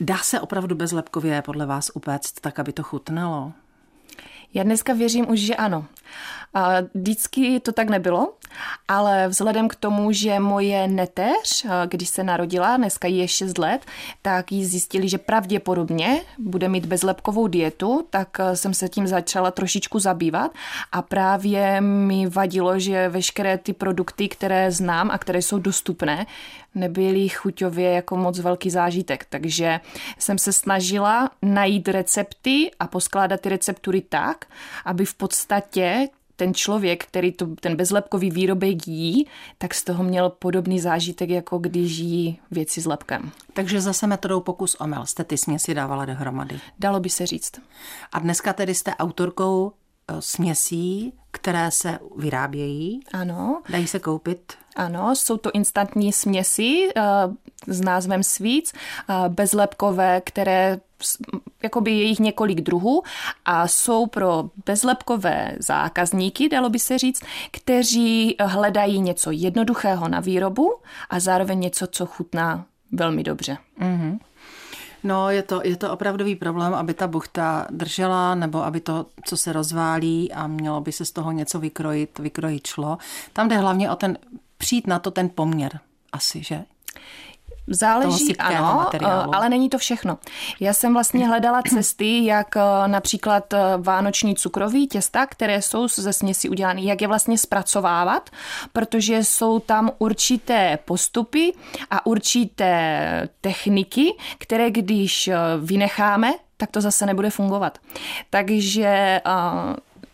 Dá 0.00 0.18
se 0.18 0.40
opravdu 0.40 0.74
bezlepkově 0.74 1.42
podle 1.42 1.66
vás 1.66 1.90
upéct 1.94 2.40
tak, 2.40 2.58
aby 2.58 2.72
to 2.72 2.82
chutnalo? 2.82 3.52
Já 4.54 4.62
dneska 4.62 4.92
věřím 4.92 5.30
už, 5.30 5.40
že 5.40 5.56
ano. 5.56 5.86
Vždycky 6.94 7.60
to 7.60 7.72
tak 7.72 7.90
nebylo, 7.90 8.34
ale 8.88 9.28
vzhledem 9.28 9.68
k 9.68 9.74
tomu, 9.74 10.12
že 10.12 10.40
moje 10.40 10.88
neteř, 10.88 11.66
když 11.86 12.08
se 12.08 12.24
narodila, 12.24 12.76
dneska 12.76 13.08
je 13.08 13.28
6 13.28 13.58
let, 13.58 13.86
tak 14.22 14.52
jí 14.52 14.64
zjistili, 14.64 15.08
že 15.08 15.18
pravděpodobně 15.18 16.20
bude 16.38 16.68
mít 16.68 16.86
bezlepkovou 16.86 17.46
dietu, 17.46 18.06
tak 18.10 18.38
jsem 18.54 18.74
se 18.74 18.88
tím 18.88 19.06
začala 19.06 19.50
trošičku 19.50 19.98
zabývat 19.98 20.52
a 20.92 21.02
právě 21.02 21.80
mi 21.80 22.26
vadilo, 22.26 22.78
že 22.78 23.08
veškeré 23.08 23.58
ty 23.58 23.72
produkty, 23.72 24.28
které 24.28 24.72
znám 24.72 25.10
a 25.10 25.18
které 25.18 25.42
jsou 25.42 25.58
dostupné, 25.58 26.26
nebyly 26.74 27.28
chuťově 27.28 27.90
jako 27.90 28.16
moc 28.16 28.38
velký 28.38 28.70
zážitek. 28.70 29.26
Takže 29.28 29.80
jsem 30.18 30.38
se 30.38 30.52
snažila 30.52 31.30
najít 31.42 31.88
recepty 31.88 32.70
a 32.80 32.86
poskládat 32.86 33.40
ty 33.40 33.48
receptury 33.48 34.00
tak, 34.00 34.44
aby 34.84 35.04
v 35.04 35.14
podstatě 35.14 36.03
ten 36.36 36.54
člověk, 36.54 37.04
který 37.04 37.32
to, 37.32 37.46
ten 37.60 37.76
bezlepkový 37.76 38.30
výrobek 38.30 38.88
jí, 38.88 39.26
tak 39.58 39.74
z 39.74 39.84
toho 39.84 40.04
měl 40.04 40.30
podobný 40.30 40.80
zážitek, 40.80 41.30
jako 41.30 41.58
když 41.58 41.98
jí 41.98 42.38
věci 42.50 42.80
s 42.80 42.86
lepkem. 42.86 43.30
Takže 43.52 43.80
zase 43.80 44.06
metodou 44.06 44.40
pokus 44.40 44.74
omyl 44.74 45.06
jste 45.06 45.24
ty 45.24 45.38
směsi 45.38 45.74
dávala 45.74 46.04
dohromady. 46.04 46.60
Dalo 46.78 47.00
by 47.00 47.10
se 47.10 47.26
říct. 47.26 47.52
A 48.12 48.18
dneska 48.18 48.52
tedy 48.52 48.74
jste 48.74 48.94
autorkou 48.94 49.72
eh, 50.08 50.14
směsí, 50.20 51.12
které 51.30 51.70
se 51.70 51.98
vyrábějí. 52.16 53.00
Ano. 53.12 53.62
Dají 53.68 53.86
se 53.86 53.98
koupit. 53.98 54.52
Ano, 54.76 55.16
jsou 55.16 55.36
to 55.36 55.50
instantní 55.50 56.12
směsi 56.12 56.88
uh, 56.96 57.34
s 57.66 57.80
názvem 57.80 58.22
Sweets, 58.22 58.72
uh, 58.72 59.28
bezlepkové, 59.28 60.20
které 60.20 60.80
jakoby 61.62 61.90
je 61.90 62.04
jich 62.04 62.18
několik 62.18 62.60
druhů 62.60 63.02
a 63.44 63.68
jsou 63.68 64.06
pro 64.06 64.50
bezlepkové 64.66 65.56
zákazníky, 65.58 66.48
dalo 66.48 66.70
by 66.70 66.78
se 66.78 66.98
říct, 66.98 67.22
kteří 67.50 68.36
hledají 68.40 69.00
něco 69.00 69.30
jednoduchého 69.30 70.08
na 70.08 70.20
výrobu 70.20 70.74
a 71.10 71.20
zároveň 71.20 71.60
něco, 71.60 71.86
co 71.86 72.06
chutná 72.06 72.66
velmi 72.92 73.22
dobře. 73.22 73.58
Mm-hmm. 73.80 74.18
No, 75.04 75.30
je 75.30 75.42
to, 75.42 75.60
je 75.64 75.76
to 75.76 75.92
opravdový 75.92 76.36
problém, 76.36 76.74
aby 76.74 76.94
ta 76.94 77.06
buchta 77.06 77.66
držela, 77.70 78.34
nebo 78.34 78.64
aby 78.64 78.80
to, 78.80 79.06
co 79.24 79.36
se 79.36 79.52
rozválí 79.52 80.32
a 80.32 80.46
mělo 80.46 80.80
by 80.80 80.92
se 80.92 81.04
z 81.04 81.12
toho 81.12 81.32
něco 81.32 81.58
vykrojit, 81.58 82.18
vykrojit 82.18 82.66
šlo. 82.66 82.98
Tam 83.32 83.48
jde 83.48 83.56
hlavně 83.56 83.90
o 83.90 83.96
ten, 83.96 84.18
přijít 84.58 84.86
na 84.86 84.98
to 84.98 85.10
ten 85.10 85.30
poměr 85.34 85.80
asi, 86.12 86.42
že? 86.42 86.64
Záleží, 87.66 88.36
ano, 88.36 88.74
materiálu. 88.74 89.34
ale 89.34 89.48
není 89.48 89.68
to 89.68 89.78
všechno. 89.78 90.18
Já 90.60 90.72
jsem 90.74 90.92
vlastně 90.92 91.28
hledala 91.28 91.62
cesty, 91.62 92.24
jak 92.24 92.56
eh, 92.56 92.60
například 92.86 93.52
eh, 93.52 93.58
vánoční 93.78 94.34
cukroví 94.34 94.88
těsta, 94.88 95.26
které 95.26 95.62
jsou 95.62 95.88
ze 95.88 96.12
směsi 96.12 96.48
udělány, 96.48 96.84
jak 96.84 97.02
je 97.02 97.08
vlastně 97.08 97.38
zpracovávat, 97.38 98.30
protože 98.72 99.24
jsou 99.24 99.58
tam 99.58 99.90
určité 99.98 100.78
postupy 100.84 101.52
a 101.90 102.06
určité 102.06 103.28
techniky, 103.40 104.14
které 104.38 104.70
když 104.70 105.28
eh, 105.28 105.36
vynecháme, 105.60 106.32
tak 106.56 106.70
to 106.70 106.80
zase 106.80 107.06
nebude 107.06 107.30
fungovat. 107.30 107.78
Takže 108.30 109.20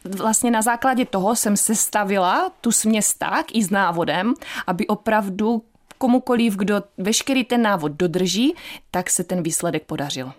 vlastně 0.05 0.51
na 0.51 0.63
základě 0.63 1.05
toho 1.05 1.37
jsem 1.37 1.57
sestavila 1.57 2.51
tu 2.61 2.73
směs 2.73 3.15
tak 3.15 3.47
i 3.53 3.63
s 3.63 3.71
návodem, 3.71 4.35
aby 4.67 4.87
opravdu 4.87 5.63
komukoliv, 6.01 6.57
kdo 6.57 6.83
veškerý 6.99 7.45
ten 7.45 7.63
návod 7.63 7.93
dodrží, 7.93 8.55
tak 8.91 9.11
se 9.11 9.25
ten 9.25 9.43
výsledek 9.43 9.85
podařil. 9.85 10.33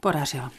Podařil. 0.00 0.50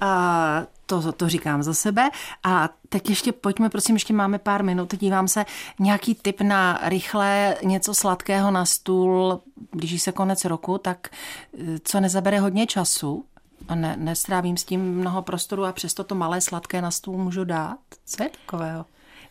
A 0.00 0.62
to, 0.86 1.12
to 1.12 1.28
říkám 1.28 1.62
za 1.62 1.74
sebe. 1.74 2.10
A 2.44 2.68
teď 2.88 3.10
ještě 3.10 3.32
pojďme, 3.32 3.70
prosím, 3.70 3.96
ještě 3.96 4.12
máme 4.12 4.38
pár 4.38 4.64
minut, 4.64 4.94
dívám 4.94 5.28
se, 5.28 5.44
nějaký 5.78 6.14
tip 6.14 6.40
na 6.40 6.80
rychlé 6.82 7.56
něco 7.62 7.94
sladkého 7.94 8.50
na 8.50 8.64
stůl, 8.64 9.40
blíží 9.72 9.98
se 9.98 10.12
konec 10.12 10.44
roku, 10.44 10.78
tak 10.78 11.08
eh, 11.08 11.78
co 11.84 12.00
nezabere 12.00 12.40
hodně 12.40 12.66
času 12.66 13.24
a 13.68 13.74
ne, 13.74 13.96
nestrávím 13.98 14.56
s 14.56 14.64
tím 14.64 14.80
mnoho 14.94 15.22
prostoru 15.22 15.64
a 15.64 15.72
přesto 15.72 16.04
to 16.04 16.14
malé 16.14 16.40
sladké 16.40 16.82
na 16.82 16.90
stůl 16.90 17.18
můžu 17.18 17.44
dát. 17.44 17.78
Co 18.04 18.22
je 18.22 18.28
takového? 18.28 18.84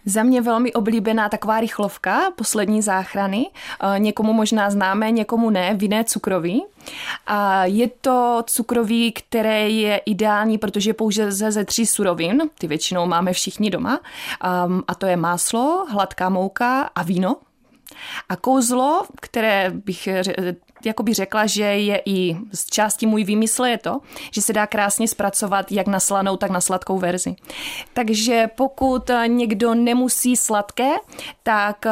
Za 0.06 0.24
mě 0.24 0.42
velmi 0.42 0.74
oblíbená 0.74 1.30
taková 1.30 1.60
rychlovka, 1.60 2.32
poslední 2.36 2.82
záchrany. 2.82 3.48
Eh, 3.96 4.00
někomu 4.00 4.34
možná 4.34 4.70
známe, 4.70 5.12
někomu 5.12 5.50
ne, 5.50 5.74
vinné 5.74 6.04
cukroví. 6.04 6.66
A 7.28 7.66
je 7.66 7.90
to 8.02 8.44
cukroví, 8.48 9.12
které 9.12 9.70
je 9.70 9.98
ideální, 9.98 10.58
protože 10.58 10.90
je 10.90 10.94
pouze 10.94 11.32
ze 11.32 11.66
tří 11.66 11.86
surovin, 11.86 12.42
ty 12.58 12.68
většinou 12.68 13.06
máme 13.06 13.34
všichni 13.34 13.70
doma. 13.70 14.00
Um, 14.66 14.84
a 14.88 14.96
to 14.96 15.06
je 15.06 15.18
máslo, 15.18 15.86
hladká 15.90 16.30
mouka 16.30 16.82
a 16.96 17.04
víno. 17.04 17.36
A 18.30 18.36
kouzlo, 18.36 19.04
které 19.22 19.72
bych 19.76 20.10
jakoby 20.86 21.14
řekla, 21.14 21.46
že 21.46 21.64
je 21.64 22.02
i 22.06 22.38
z 22.54 22.66
části 22.66 23.06
můj 23.06 23.24
výmysl, 23.24 23.66
je 23.66 23.78
to, 23.78 24.00
že 24.32 24.42
se 24.42 24.54
dá 24.54 24.68
krásně 24.68 25.08
zpracovat 25.08 25.72
jak 25.72 25.88
na 25.88 26.00
slanou, 26.00 26.38
tak 26.38 26.52
na 26.52 26.62
sladkou 26.62 27.00
verzi. 27.00 27.36
Takže 27.94 28.50
pokud 28.56 29.12
někdo 29.28 29.74
nemusí 29.74 30.36
sladké, 30.36 30.92
tak 31.44 31.86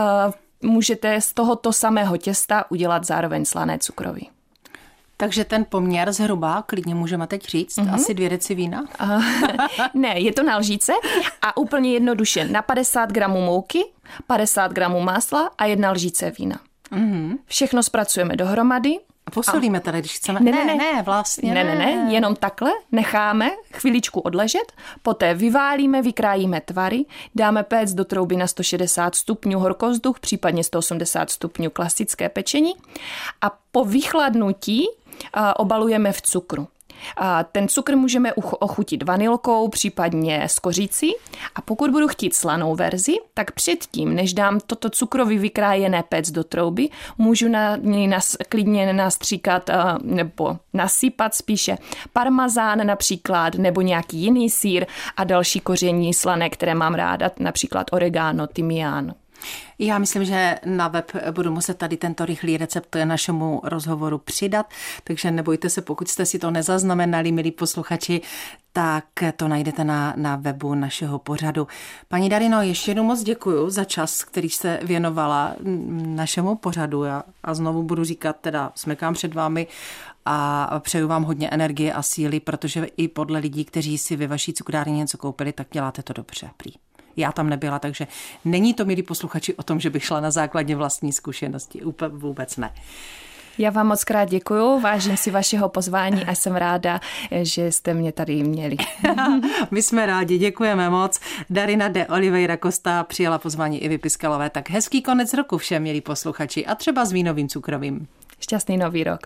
můžete 0.61 1.21
z 1.21 1.33
tohoto 1.33 1.73
samého 1.73 2.17
těsta 2.17 2.71
udělat 2.71 3.03
zároveň 3.03 3.45
slané 3.45 3.79
cukroví. 3.79 4.29
Takže 5.17 5.45
ten 5.45 5.65
poměr 5.69 6.13
zhruba, 6.13 6.61
klidně 6.61 6.95
můžeme 6.95 7.27
teď 7.27 7.45
říct, 7.45 7.77
mm-hmm. 7.77 7.93
asi 7.93 8.13
dvě 8.13 8.29
deci 8.29 8.55
vína? 8.55 8.85
ne, 9.93 10.19
je 10.19 10.33
to 10.33 10.43
na 10.43 10.57
lžíce 10.57 10.93
a 11.41 11.57
úplně 11.57 11.93
jednoduše 11.93 12.47
na 12.47 12.61
50 12.61 13.11
gramů 13.11 13.41
mouky, 13.41 13.83
50 14.27 14.73
gramů 14.73 15.01
másla 15.01 15.51
a 15.57 15.65
jedna 15.65 15.91
lžíce 15.91 16.31
vína. 16.31 16.59
Mm-hmm. 16.93 17.37
Všechno 17.45 17.83
zpracujeme 17.83 18.35
dohromady, 18.35 18.99
a 19.25 19.31
posolíme 19.31 19.79
tady, 19.79 19.99
když 19.99 20.15
chceme. 20.15 20.39
Ne, 20.39 20.51
ne, 20.51 20.65
ne, 20.65 20.75
ne 20.75 21.01
vlastně. 21.01 21.53
Ne, 21.53 21.63
ne, 21.63 21.75
ne, 21.75 22.13
jenom 22.13 22.35
takhle 22.35 22.71
necháme 22.91 23.51
chviličku 23.73 24.19
odležet, 24.19 24.73
poté 25.01 25.33
vyválíme, 25.33 26.01
vykrájíme 26.01 26.61
tvary, 26.61 27.05
dáme 27.35 27.63
péct 27.63 27.93
do 27.93 28.05
trouby 28.05 28.37
na 28.37 28.47
160 28.47 29.15
stupňů 29.15 29.59
horkozduch, 29.59 30.19
případně 30.19 30.63
180 30.63 31.29
stupňů 31.29 31.69
klasické 31.69 32.29
pečení 32.29 32.73
a 33.41 33.51
po 33.71 33.85
vychladnutí 33.85 34.85
obalujeme 35.57 36.11
v 36.11 36.21
cukru. 36.21 36.67
A 37.17 37.43
ten 37.43 37.67
cukr 37.67 37.95
můžeme 37.95 38.33
ochutit 38.33 39.03
vanilkou, 39.03 39.67
případně 39.67 40.43
s 40.43 40.59
kořící. 40.59 41.13
A 41.55 41.61
pokud 41.61 41.91
budu 41.91 42.07
chtít 42.07 42.35
slanou 42.35 42.75
verzi, 42.75 43.15
tak 43.33 43.51
předtím, 43.51 44.15
než 44.15 44.33
dám 44.33 44.59
toto 44.65 44.89
cukrový 44.89 45.37
vykrájené 45.37 46.03
pec 46.09 46.31
do 46.31 46.43
trouby, 46.43 46.89
můžu 47.17 47.49
na 47.49 47.75
něj 47.75 48.07
nas, 48.07 48.37
klidně 48.49 48.93
nastříkat 48.93 49.69
nebo 50.01 50.57
nasypat 50.73 51.35
spíše 51.35 51.77
parmazán 52.13 52.87
například, 52.87 53.55
nebo 53.55 53.81
nějaký 53.81 54.17
jiný 54.17 54.49
sír 54.49 54.85
a 55.17 55.23
další 55.23 55.59
koření 55.59 56.13
slané, 56.13 56.49
které 56.49 56.75
mám 56.75 56.93
ráda, 56.93 57.31
například 57.39 57.87
oregano, 57.91 58.47
tymián, 58.47 59.13
já 59.79 59.97
myslím, 59.97 60.25
že 60.25 60.59
na 60.65 60.87
web 60.87 61.11
budu 61.31 61.51
muset 61.51 61.77
tady 61.77 61.97
tento 61.97 62.25
rychlý 62.25 62.57
recept 62.57 62.95
našemu 63.03 63.61
rozhovoru 63.63 64.17
přidat, 64.17 64.65
takže 65.03 65.31
nebojte 65.31 65.69
se, 65.69 65.81
pokud 65.81 66.07
jste 66.07 66.25
si 66.25 66.39
to 66.39 66.51
nezaznamenali, 66.51 67.31
milí 67.31 67.51
posluchači, 67.51 68.21
tak 68.73 69.05
to 69.35 69.47
najdete 69.47 69.83
na, 69.83 70.13
na 70.17 70.35
webu 70.35 70.75
našeho 70.75 71.19
pořadu. 71.19 71.67
Paní 72.07 72.29
Darino, 72.29 72.61
ještě 72.61 72.91
jednou 72.91 73.03
moc 73.03 73.23
děkuji 73.23 73.69
za 73.69 73.83
čas, 73.83 74.23
který 74.23 74.49
jste 74.49 74.79
věnovala 74.83 75.55
našemu 76.05 76.55
pořadu 76.55 77.05
a, 77.05 77.23
a 77.43 77.53
znovu 77.53 77.83
budu 77.83 78.03
říkat, 78.03 78.35
teda 78.41 78.71
smekám 78.75 79.13
před 79.13 79.33
vámi 79.33 79.67
a 80.25 80.79
přeju 80.79 81.07
vám 81.07 81.23
hodně 81.23 81.49
energie 81.49 81.93
a 81.93 82.01
síly, 82.01 82.39
protože 82.39 82.85
i 82.97 83.07
podle 83.07 83.39
lidí, 83.39 83.65
kteří 83.65 83.97
si 83.97 84.15
ve 84.15 84.27
vaší 84.27 84.53
cukrárně 84.53 84.97
něco 84.97 85.17
koupili, 85.17 85.53
tak 85.53 85.67
děláte 85.71 86.03
to 86.03 86.13
dobře. 86.13 86.49
Prý. 86.57 86.71
Já 87.17 87.31
tam 87.31 87.49
nebyla, 87.49 87.79
takže 87.79 88.07
není 88.45 88.73
to, 88.73 88.85
milí 88.85 89.03
posluchači, 89.03 89.53
o 89.53 89.63
tom, 89.63 89.79
že 89.79 89.89
bych 89.89 90.03
šla 90.03 90.19
na 90.19 90.31
základě 90.31 90.75
vlastní 90.75 91.13
zkušenosti. 91.13 91.81
Úplně 91.81 92.09
vůbec 92.17 92.57
ne. 92.57 92.73
Já 93.57 93.69
vám 93.69 93.87
moc 93.87 94.03
krát 94.03 94.29
děkuju, 94.29 94.79
vážím 94.79 95.17
si 95.17 95.31
vašeho 95.31 95.69
pozvání 95.69 96.25
a 96.25 96.35
jsem 96.35 96.55
ráda, 96.55 96.99
že 97.41 97.71
jste 97.71 97.93
mě 97.93 98.11
tady 98.11 98.43
měli. 98.43 98.77
My 99.71 99.81
jsme 99.81 100.05
rádi, 100.05 100.37
děkujeme 100.37 100.89
moc. 100.89 101.19
Darina 101.49 101.87
de 101.87 102.07
Oliveira 102.07 102.57
Costa 102.57 103.03
přijala 103.03 103.37
pozvání 103.37 103.83
i 103.83 103.97
Piskalové. 103.97 104.49
Tak 104.49 104.69
hezký 104.69 105.01
konec 105.01 105.33
roku 105.33 105.57
všem, 105.57 105.83
milí 105.83 106.01
posluchači, 106.01 106.65
a 106.65 106.75
třeba 106.75 107.05
s 107.05 107.11
vínovým 107.11 107.49
cukrovým. 107.49 108.07
Šťastný 108.39 108.77
nový 108.77 109.03
rok. 109.03 109.19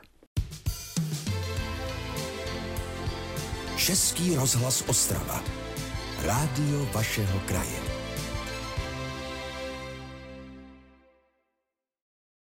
Český 3.78 4.36
rozhlas 4.36 4.84
Ostrava. 4.88 5.57
Rádio 6.28 6.84
vašeho 6.94 7.40
kraje. 7.48 7.97